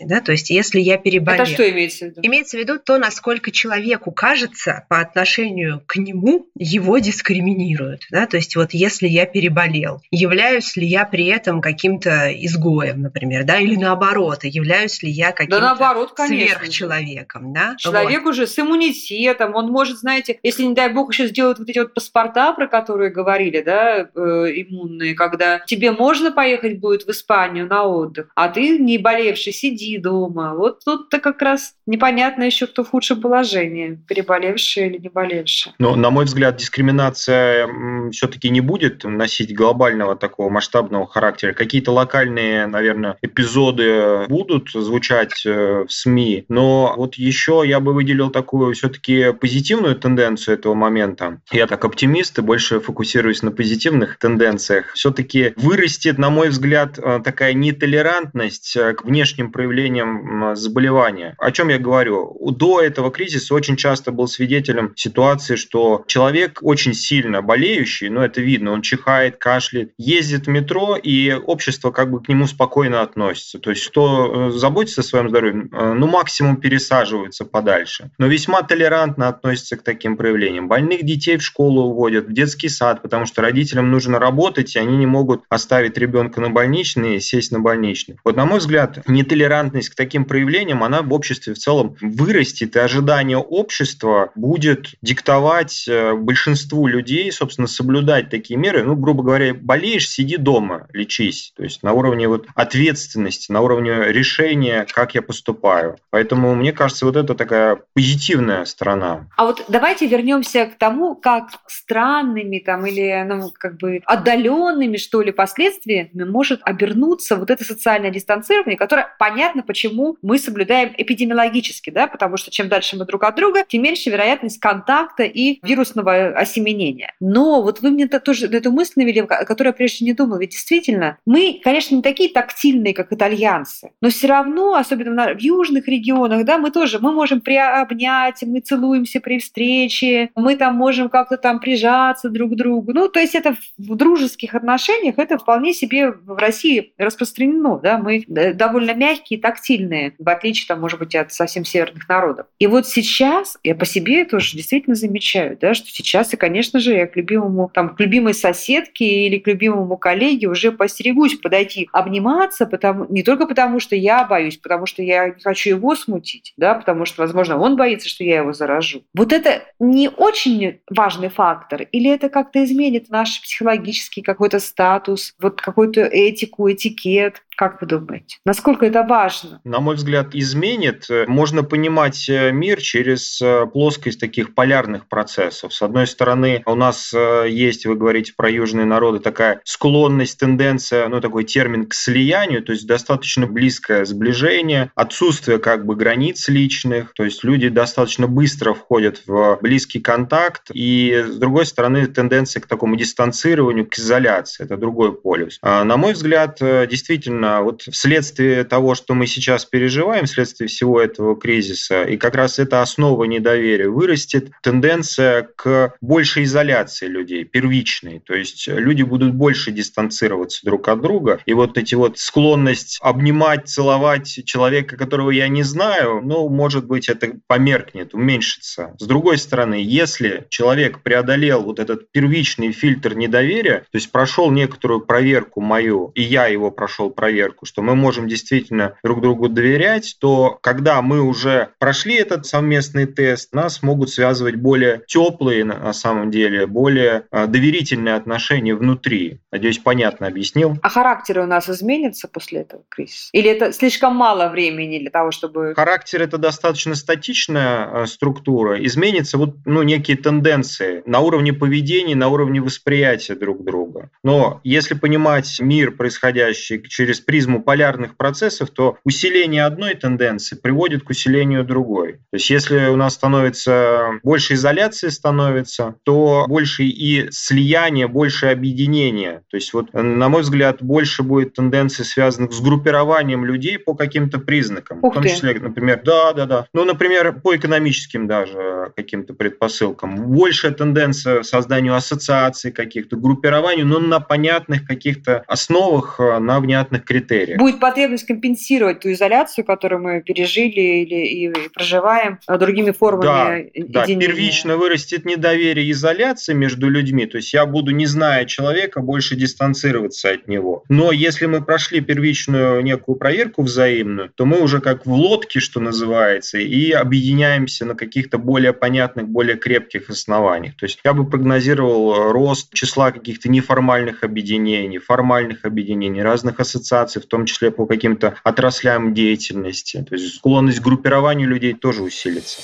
Да? 0.06 0.21
То 0.21 0.32
есть 0.32 0.50
если 0.50 0.81
я 0.81 0.99
переболел... 0.99 1.43
Это 1.43 1.50
что 1.50 1.69
имеется 1.71 2.06
в 2.06 2.09
виду? 2.09 2.21
Имеется 2.23 2.56
в 2.56 2.61
виду 2.61 2.79
то, 2.79 2.99
насколько 2.99 3.50
человеку 3.50 4.12
кажется 4.12 4.87
по 4.88 5.00
отношению 5.00 5.82
к 5.87 5.97
нему 5.97 6.49
его 6.56 6.99
дискриминируют. 6.99 8.03
Да? 8.11 8.27
То 8.27 8.37
есть 8.37 8.56
вот 8.56 8.73
если 8.73 9.09
я 9.09 9.27
переболел, 9.27 10.03
являюсь 10.11 10.77
ли 10.77 10.87
я 10.87 11.05
при 11.05 11.27
этом 11.27 11.61
каким-то 11.61 12.31
изгоем, 12.32 13.03
например, 13.03 13.44
да, 13.44 13.59
или 13.59 13.77
наоборот, 13.77 14.44
являюсь 14.44 15.03
ли 15.03 15.11
я 15.11 15.32
каким-то 15.32 15.61
да, 15.61 15.67
наоборот, 15.69 16.12
конечно. 16.15 16.59
сверхчеловеком. 16.59 17.53
Да? 17.53 17.75
Человек 17.79 18.25
вот. 18.25 18.31
уже 18.31 18.47
с 18.47 18.59
иммунитетом, 18.59 19.55
он 19.55 19.71
может, 19.71 19.99
знаете, 19.99 20.38
если, 20.43 20.65
не 20.65 20.75
дай 20.75 20.93
бог, 20.93 21.12
еще 21.12 21.27
сделают 21.29 21.59
вот 21.59 21.69
эти 21.69 21.79
вот 21.79 21.94
паспорта, 21.94 22.53
про 22.53 22.67
которые 22.67 23.11
говорили, 23.11 23.62
да, 23.62 24.09
э, 24.15 24.19
иммунные, 24.56 25.15
когда 25.15 25.61
тебе 25.67 25.93
можно 25.93 26.32
поехать 26.32 26.79
будет 26.79 27.05
в 27.05 27.11
Испанию 27.11 27.67
на 27.67 27.85
отдых, 27.85 28.31
а 28.35 28.49
ты 28.49 28.79
не 28.79 28.99
болевший, 29.20 29.52
сиди 29.52 29.99
дома. 29.99 30.55
Вот 30.55 30.81
тут-то 30.84 31.19
как 31.19 31.43
раз 31.43 31.75
непонятно 31.87 32.44
еще, 32.44 32.67
кто 32.67 32.84
в 32.84 32.90
худшем 32.90 33.20
положении, 33.20 33.99
переболевший 34.08 34.88
или 34.88 34.99
не 34.99 35.08
болевший. 35.08 35.72
Но, 35.78 35.96
на 35.96 36.11
мой 36.11 36.25
взгляд, 36.25 36.56
дискриминация 36.56 37.69
все-таки 38.12 38.50
не 38.50 38.61
будет 38.61 39.05
носить 39.05 39.55
глобального 39.55 40.17
такого 40.17 40.49
масштабного 40.49 41.06
характера. 41.06 41.52
Какие-то 41.52 41.93
локальные, 41.93 42.67
наверное, 42.67 43.17
эпизоды 43.22 44.26
будут 44.28 44.70
звучать 44.72 45.44
э, 45.44 45.84
в 45.87 45.93
СМИ, 45.93 46.44
но 46.49 46.94
вот 46.96 47.17
еще 47.17 47.62
я 47.64 47.81
бы 47.81 47.93
выделил 47.93 48.31
такую 48.31 48.75
все-таки 48.75 49.32
позитивную 49.32 49.96
тенденцию 49.96 50.56
этого 50.56 50.75
момента. 50.75 51.40
Я 51.52 51.67
так 51.67 51.84
оптимист 51.84 52.38
и 52.38 52.43
больше 52.43 52.81
фокусируюсь 52.81 53.43
на 53.43 53.50
позитивных 53.50 54.19
тенденциях. 54.19 54.93
Все-таки 54.94 55.52
вырастет, 55.56 56.19
на 56.19 56.31
мой 56.31 56.49
взгляд, 56.49 56.99
э, 56.99 57.20
такая 57.22 57.52
нетолерантность 57.52 58.76
э, 58.76 58.94
к 58.94 59.05
внешним 59.10 59.50
проявлениям 59.52 60.54
заболевания. 60.54 61.34
О 61.38 61.50
чем 61.50 61.68
я 61.68 61.78
говорю? 61.78 62.36
До 62.52 62.80
этого 62.80 63.10
кризиса 63.10 63.54
очень 63.54 63.76
часто 63.76 64.12
был 64.12 64.28
свидетелем 64.28 64.92
ситуации, 64.96 65.56
что 65.56 66.04
человек 66.06 66.60
очень 66.62 66.94
сильно 66.94 67.42
болеющий, 67.42 68.08
но 68.08 68.20
ну, 68.20 68.26
это 68.26 68.40
видно, 68.40 68.72
он 68.72 68.82
чихает, 68.82 69.36
кашляет, 69.36 69.92
ездит 69.98 70.46
в 70.46 70.50
метро, 70.50 70.96
и 70.96 71.32
общество 71.32 71.90
как 71.90 72.10
бы 72.10 72.22
к 72.22 72.28
нему 72.28 72.46
спокойно 72.46 73.02
относится. 73.02 73.58
То 73.58 73.70
есть 73.70 73.86
кто 73.88 74.48
э, 74.48 74.50
заботится 74.50 75.00
о 75.00 75.04
своем 75.04 75.28
здоровье, 75.28 75.68
ну 75.72 76.06
максимум 76.06 76.56
пересаживается 76.56 77.44
подальше. 77.44 78.10
Но 78.18 78.26
весьма 78.26 78.62
толерантно 78.62 79.28
относится 79.28 79.76
к 79.76 79.82
таким 79.82 80.16
проявлениям. 80.16 80.68
Больных 80.68 81.04
детей 81.04 81.36
в 81.36 81.42
школу 81.42 81.82
уводят, 81.82 82.26
в 82.26 82.32
детский 82.32 82.68
сад, 82.68 83.02
потому 83.02 83.26
что 83.26 83.42
родителям 83.42 83.90
нужно 83.90 84.18
работать, 84.18 84.76
и 84.76 84.78
они 84.78 84.96
не 84.96 85.06
могут 85.06 85.42
оставить 85.48 85.98
ребенка 85.98 86.40
на 86.40 86.50
больничный 86.50 87.16
и 87.16 87.20
сесть 87.20 87.52
на 87.52 87.60
больничный. 87.60 88.16
Вот, 88.24 88.36
на 88.36 88.44
мой 88.44 88.58
взгляд, 88.58 89.00
нетолерантность 89.06 89.91
к 89.91 89.94
таким 89.94 90.25
проявлениям, 90.25 90.82
она 90.82 91.02
в 91.02 91.12
обществе 91.12 91.55
в 91.55 91.58
целом 91.58 91.97
вырастет, 92.00 92.76
и 92.76 92.79
ожидание 92.79 93.38
общества 93.38 94.31
будет 94.35 94.94
диктовать 95.02 95.87
э, 95.88 96.14
большинству 96.14 96.87
людей, 96.87 97.31
собственно, 97.32 97.67
соблюдать 97.67 98.31
такие 98.31 98.58
меры. 98.58 98.82
Ну, 98.82 98.97
грубо 98.97 99.23
говоря, 99.23 99.55
болеешь, 99.55 100.08
сиди 100.08 100.37
дома, 100.37 100.88
лечись. 100.93 101.52
То 101.56 101.62
есть 101.62 101.82
на 101.82 101.93
уровне 101.93 102.29
вот 102.29 102.47
ответственности, 102.55 103.52
на 103.52 103.61
уровне 103.61 104.12
решения, 104.12 104.87
как 104.93 105.14
я 105.14 105.23
поступаю. 105.23 105.96
Поэтому 106.11 106.55
мне 106.55 106.73
кажется, 106.73 107.06
вот 107.06 107.17
это 107.17 107.35
такая 107.35 107.81
позитивная 107.94 108.64
сторона. 108.64 109.29
А 109.37 109.46
вот 109.46 109.64
давайте 109.69 110.06
вернемся 110.06 110.67
к 110.67 110.79
тому, 110.79 111.14
как 111.14 111.49
странными 111.67 112.58
там 112.58 112.87
или 112.87 113.25
ну, 113.26 113.50
как 113.56 113.76
бы 113.79 114.00
отдаленными, 114.05 114.96
что 114.96 115.23
ли, 115.23 115.32
последствиями 115.32 116.25
может 116.25 116.61
обернуться 116.64 117.37
вот 117.37 117.50
это 117.50 117.64
социальное 117.64 118.11
дистанцирование, 118.11 118.76
которое 118.76 118.89
понятно, 119.19 119.62
почему 119.62 120.16
мы 120.22 120.38
соблюдаем 120.38 120.92
эпидемиологически, 120.96 121.90
да, 121.90 122.06
потому 122.06 122.37
что 122.37 122.50
чем 122.50 122.69
дальше 122.69 122.96
мы 122.96 123.04
друг 123.04 123.25
от 123.25 123.34
друга, 123.34 123.64
тем 123.66 123.82
меньше 123.82 124.10
вероятность 124.10 124.58
контакта 124.58 125.22
и 125.22 125.58
вирусного 125.66 126.28
осеменения. 126.28 127.14
Но 127.20 127.62
вот 127.62 127.81
вы 127.81 127.90
мне 127.90 128.06
тоже 128.06 128.46
эту 128.46 128.72
мысль 128.72 128.92
навели, 128.96 129.20
о 129.20 129.44
которой 129.44 129.69
я 129.69 129.72
прежде 129.72 130.04
не 130.04 130.12
думала. 130.12 130.38
Ведь 130.38 130.50
действительно, 130.50 131.19
мы, 131.26 131.60
конечно, 131.62 131.94
не 131.94 132.02
такие 132.02 132.31
тактильные, 132.31 132.94
как 132.94 133.12
итальянцы, 133.12 133.92
но 134.00 134.10
все 134.10 134.26
равно, 134.26 134.75
особенно 134.75 135.34
в 135.34 135.38
южных 135.38 135.88
регионах, 135.88 136.44
да, 136.44 136.58
мы 136.58 136.70
тоже, 136.70 136.98
мы 136.98 137.12
можем 137.12 137.40
приобнять, 137.40 138.43
мы 138.43 138.60
целуемся 138.60 139.20
при 139.20 139.38
встрече, 139.38 140.31
мы 140.34 140.56
там 140.56 140.75
можем 140.76 141.08
как-то 141.08 141.36
там 141.36 141.60
прижаться 141.60 142.28
друг 142.28 142.52
к 142.52 142.56
другу. 142.56 142.93
Ну, 142.93 143.08
то 143.08 143.20
есть 143.20 143.34
это 143.34 143.56
в 143.78 143.94
дружеских 143.96 144.54
отношениях 144.54 145.19
это 145.19 145.38
вполне 145.38 145.72
себе 145.72 146.10
в 146.10 146.38
России 146.38 146.93
распространено, 146.98 147.78
да, 147.78 147.98
мы 147.98 148.25
довольно 148.26 148.80
мягкие 148.94 149.38
и 149.38 149.41
тактильные, 149.41 150.15
в 150.19 150.29
отличие, 150.29 150.67
там, 150.67 150.81
может 150.81 150.99
быть, 150.99 151.15
от 151.15 151.32
совсем 151.32 151.65
северных 151.65 152.09
народов. 152.09 152.47
И 152.59 152.67
вот 152.67 152.87
сейчас, 152.87 153.59
я 153.62 153.75
по 153.75 153.85
себе 153.85 154.25
тоже 154.25 154.56
действительно 154.56 154.97
замечаю, 154.97 155.56
да, 155.60 155.75
что 155.75 155.89
сейчас, 155.89 156.32
и, 156.32 156.37
конечно 156.37 156.81
же, 156.81 156.93
я 156.93 157.06
к 157.06 157.17
любимому, 157.17 157.70
там, 157.72 157.94
к 157.94 158.01
любимой 158.01 158.34
соседке 158.34 159.27
или 159.27 159.39
к 159.39 159.46
любимому 159.46 159.96
коллеге 159.96 160.49
уже 160.49 160.72
постерегусь 160.72 161.34
подойти, 161.34 161.89
обниматься, 161.93 162.67
потому, 162.67 163.06
не 163.08 163.22
только 163.22 163.46
потому, 163.46 163.81
что 163.81 163.96
я 163.96 164.25
боюсь, 164.25 164.56
потому 164.56 164.87
что 164.87 165.03
я 165.03 165.29
не 165.29 165.41
хочу 165.41 165.70
его 165.70 165.94
смутить, 165.94 166.53
да, 166.56 166.75
потому 166.75 167.05
что, 167.05 167.22
возможно, 167.22 167.58
он 167.58 167.77
боится, 167.77 168.08
что 168.08 168.25
я 168.25 168.39
его 168.39 168.53
заражу. 168.53 169.03
Вот 169.15 169.32
это 169.32 169.63
не 169.79 170.08
очень 170.08 170.81
важный 170.91 171.29
фактор, 171.29 171.82
или 171.82 172.10
это 172.10 172.29
как-то 172.29 172.65
изменит 172.65 173.10
наш 173.10 173.41
психологический 173.43 174.22
какой-то 174.22 174.58
статус, 174.58 175.34
вот 175.41 175.60
какую-то 175.60 176.03
этику, 176.03 176.70
этикет, 176.70 177.43
как 177.60 177.79
вы 177.82 177.86
думаете? 177.86 178.38
Насколько 178.46 178.86
это 178.86 179.02
важно? 179.02 179.60
На 179.64 179.81
мой 179.81 179.96
взгляд, 179.96 180.29
изменит. 180.32 181.08
Можно 181.26 181.62
понимать 181.62 182.26
э, 182.26 182.52
мир 182.52 182.81
через 182.81 183.38
э, 183.43 183.67
плоскость 183.67 184.19
таких 184.19 184.55
полярных 184.55 185.08
процессов. 185.08 185.74
С 185.74 185.82
одной 185.82 186.06
стороны, 186.06 186.62
у 186.64 186.74
нас 186.74 187.12
э, 187.12 187.48
есть, 187.50 187.84
вы 187.84 187.96
говорите 187.96 188.32
про 188.34 188.48
южные 188.48 188.86
народы, 188.86 189.19
такая 189.19 189.60
склонность, 189.64 190.40
тенденция, 190.40 191.06
ну, 191.08 191.20
такой 191.20 191.44
термин 191.44 191.84
к 191.84 191.93
слиянию, 191.93 192.62
то 192.62 192.72
есть 192.72 192.86
достаточно 192.86 193.46
близкое 193.46 194.06
сближение, 194.06 194.90
отсутствие 194.94 195.58
как 195.58 195.84
бы 195.84 195.96
границ 195.96 196.48
личных, 196.48 197.12
то 197.12 197.24
есть 197.24 197.44
люди 197.44 197.69
достаточно 197.69 198.26
быстро 198.26 198.72
входят 198.72 199.20
в 199.26 199.58
близкий 199.60 200.00
контакт, 200.00 200.70
и 200.72 201.26
с 201.29 201.36
другой 201.36 201.67
стороны, 201.67 202.06
тенденция 202.06 202.62
к 202.62 202.67
такому 202.67 202.96
дистанцированию, 202.96 203.86
к 203.86 203.98
изоляции. 203.98 204.64
Это 204.64 204.79
другой 204.79 205.12
полюс. 205.12 205.58
А, 205.60 205.84
на 205.84 205.98
мой 205.98 206.14
взгляд, 206.14 206.56
действительно, 206.58 207.49
а 207.50 207.62
вот 207.62 207.82
вследствие 207.82 208.64
того, 208.64 208.94
что 208.94 209.14
мы 209.14 209.26
сейчас 209.26 209.64
переживаем, 209.64 210.26
вследствие 210.26 210.69
всего 210.69 211.00
этого 211.00 211.36
кризиса, 211.36 212.04
и 212.04 212.16
как 212.16 212.34
раз 212.34 212.58
это 212.58 212.80
основа 212.80 213.24
недоверия, 213.24 213.88
вырастет 213.88 214.50
тенденция 214.62 215.48
к 215.56 215.94
большей 216.00 216.44
изоляции 216.44 217.06
людей, 217.06 217.44
первичной. 217.44 218.20
То 218.20 218.34
есть 218.34 218.69
люди 218.69 219.02
будут 219.02 219.34
больше 219.34 219.72
дистанцироваться 219.72 220.64
друг 220.64 220.88
от 220.88 221.00
друга. 221.00 221.40
И 221.46 221.52
вот 221.52 221.76
эти 221.76 221.94
вот 221.94 222.19
склонность 222.19 222.98
обнимать, 223.02 223.69
целовать 223.69 224.40
человека, 224.44 224.96
которого 224.96 225.30
я 225.30 225.48
не 225.48 225.62
знаю, 225.62 226.20
ну, 226.22 226.48
может 226.48 226.86
быть, 226.86 227.08
это 227.08 227.32
померкнет, 227.46 228.14
уменьшится. 228.14 228.94
С 228.98 229.06
другой 229.06 229.38
стороны, 229.38 229.80
если 229.82 230.46
человек 230.50 231.02
преодолел 231.02 231.62
вот 231.62 231.78
этот 231.78 232.10
первичный 232.12 232.72
фильтр 232.72 233.14
недоверия, 233.14 233.80
то 233.90 233.96
есть 233.96 234.12
прошел 234.12 234.50
некоторую 234.50 235.00
проверку 235.00 235.60
мою, 235.60 236.12
и 236.14 236.22
я 236.22 236.46
его 236.46 236.70
прошел 236.70 237.10
проверку, 237.10 237.40
проверку, 237.41 237.65
что 237.65 237.82
мы 237.82 237.94
можем 237.94 238.29
действительно 238.29 238.97
друг 239.03 239.23
другу 239.23 239.49
доверять, 239.49 240.17
то 240.20 240.59
когда 240.61 241.01
мы 241.01 241.23
уже 241.23 241.70
прошли 241.79 242.17
этот 242.17 242.47
совместный 242.47 243.06
тест, 243.06 243.55
нас 243.55 243.82
могут 243.82 244.11
связывать 244.11 244.56
более 244.56 245.03
теплые 245.06 245.65
на 245.65 245.93
самом 245.93 246.31
деле, 246.31 246.67
более 246.67 247.25
а, 247.31 247.47
доверительные 247.47 248.15
отношения 248.15 248.75
внутри. 248.75 249.41
Надеюсь, 249.51 249.79
понятно 249.79 250.27
объяснил. 250.27 250.77
А 250.82 250.89
характеры 250.89 251.43
у 251.43 251.47
нас 251.47 251.69
изменятся 251.69 252.29
после 252.29 252.61
этого 252.61 252.82
кризиса? 252.89 253.31
Или 253.32 253.51
это 253.51 253.73
слишком 253.73 254.15
мало 254.17 254.49
времени 254.49 254.99
для 254.99 255.11
того, 255.11 255.31
чтобы... 255.31 255.75
Характер– 255.75 256.23
это 256.23 256.37
достаточно 256.37 256.94
статичная 256.94 258.03
а, 258.03 258.06
структура. 258.06 258.85
Изменится 258.85 259.39
вот 259.39 259.56
ну, 259.65 259.82
некие 259.82 260.17
тенденции 260.17 261.03
на 261.06 261.20
уровне 261.20 261.53
поведения, 261.53 262.15
на 262.15 262.29
уровне 262.29 262.61
восприятия 262.61 263.35
друг 263.35 263.65
друга. 263.65 264.11
Но 264.23 264.61
если 264.63 264.94
понимать 264.94 265.59
мир, 265.61 265.93
происходящий 265.93 266.82
через 266.91 267.19
призму 267.20 267.62
полярных 267.62 268.17
процессов, 268.17 268.70
то 268.70 268.98
усиление 269.05 269.65
одной 269.65 269.94
тенденции 269.94 270.56
приводит 270.56 271.05
к 271.05 271.10
усилению 271.10 271.65
другой. 271.65 272.15
То 272.15 272.34
есть 272.34 272.50
если 272.50 272.86
у 272.86 272.96
нас 272.96 273.15
становится 273.15 274.20
больше 274.22 274.55
изоляции 274.55 275.08
становится, 275.08 275.94
то 276.05 276.46
больше 276.48 276.84
и 276.84 277.29
слияние, 277.31 278.08
больше 278.08 278.46
объединение. 278.46 279.43
То 279.50 279.56
есть 279.56 279.72
вот, 279.72 279.93
на 279.93 280.29
мой 280.29 280.43
взгляд, 280.43 280.82
больше 280.82 281.22
будет 281.22 281.55
тенденции, 281.55 282.03
связанных 282.03 282.53
с 282.53 282.60
группированием 282.60 283.44
людей 283.44 283.79
по 283.79 283.94
каким-то 283.94 284.39
признакам. 284.39 284.98
Ух 285.03 285.12
в 285.12 285.15
том 285.15 285.24
числе, 285.24 285.58
например, 285.58 286.03
да, 286.05 286.32
да, 286.32 286.46
да. 286.46 286.67
Ну, 286.72 286.84
например, 286.84 287.41
по 287.41 287.56
экономическим 287.56 288.27
даже 288.27 288.93
каким-то 288.96 289.34
предпосылкам. 289.34 290.31
Большая 290.32 290.72
тенденция 290.72 291.41
к 291.41 291.44
созданию 291.44 291.94
ассоциаций 291.94 292.72
каких-то, 292.72 293.17
группированию, 293.17 293.86
но 293.86 293.98
на 293.98 294.20
понятных 294.20 294.86
каких-то 294.86 295.44
основах, 295.46 296.19
э, 296.19 296.39
на 296.39 296.60
внятных 296.60 297.05
критериях. 297.10 297.58
Будет 297.58 297.81
потребность 297.81 298.24
компенсировать 298.24 299.00
ту 299.00 299.10
изоляцию, 299.10 299.64
которую 299.64 300.00
мы 300.00 300.22
пережили 300.22 301.02
или 301.02 301.26
и 301.26 301.69
проживаем 301.74 302.38
э, 302.46 302.56
другими 302.56 302.93
формами 302.93 303.72
да, 303.74 304.06
да, 304.06 304.06
первично 304.06 304.76
вырастет 304.76 305.24
недоверие, 305.24 305.90
изоляция 305.90 306.55
между 306.55 306.88
людьми, 306.88 307.26
то 307.26 307.38
есть 307.38 307.52
я 307.52 307.67
буду, 307.67 307.90
не 307.90 308.06
зная 308.06 308.44
человека, 308.44 309.00
больше 309.00 309.34
дистанцироваться 309.34 310.31
от 310.31 310.46
него. 310.46 310.84
Но 310.88 311.10
если 311.10 311.46
мы 311.46 311.64
прошли 311.64 312.00
первичную 312.00 312.81
некую 312.82 313.17
проверку 313.17 313.62
взаимную, 313.62 314.31
то 314.36 314.46
мы 314.46 314.60
уже 314.60 314.81
как 314.81 315.05
в 315.05 315.12
лодке, 315.12 315.58
что 315.58 315.81
называется, 315.81 316.58
и 316.58 316.93
объединяемся 316.93 317.84
на 317.86 317.96
каких-то 317.96 318.38
более 318.38 318.72
понятных, 318.72 319.29
более 319.29 319.56
крепких 319.56 320.10
основаниях. 320.10 320.76
То 320.76 320.86
есть 320.86 321.00
я 321.02 321.12
бы 321.12 321.29
прогнозировал 321.29 322.31
рост 322.31 322.72
числа 322.72 323.10
каких-то 323.10 323.48
неформальных 323.48 324.22
объединений, 324.22 324.98
формальных 324.98 325.64
объединений, 325.64 326.22
разных 326.22 326.60
ассоциаций, 326.60 326.99
в 327.08 327.26
том 327.26 327.46
числе 327.46 327.70
по 327.70 327.86
каким-то 327.86 328.34
отраслям 328.44 329.14
деятельности. 329.14 330.04
То 330.08 330.14
есть 330.14 330.36
склонность 330.36 330.80
к 330.80 330.82
группированию 330.82 331.48
людей 331.48 331.74
тоже 331.74 332.02
усилится. 332.02 332.60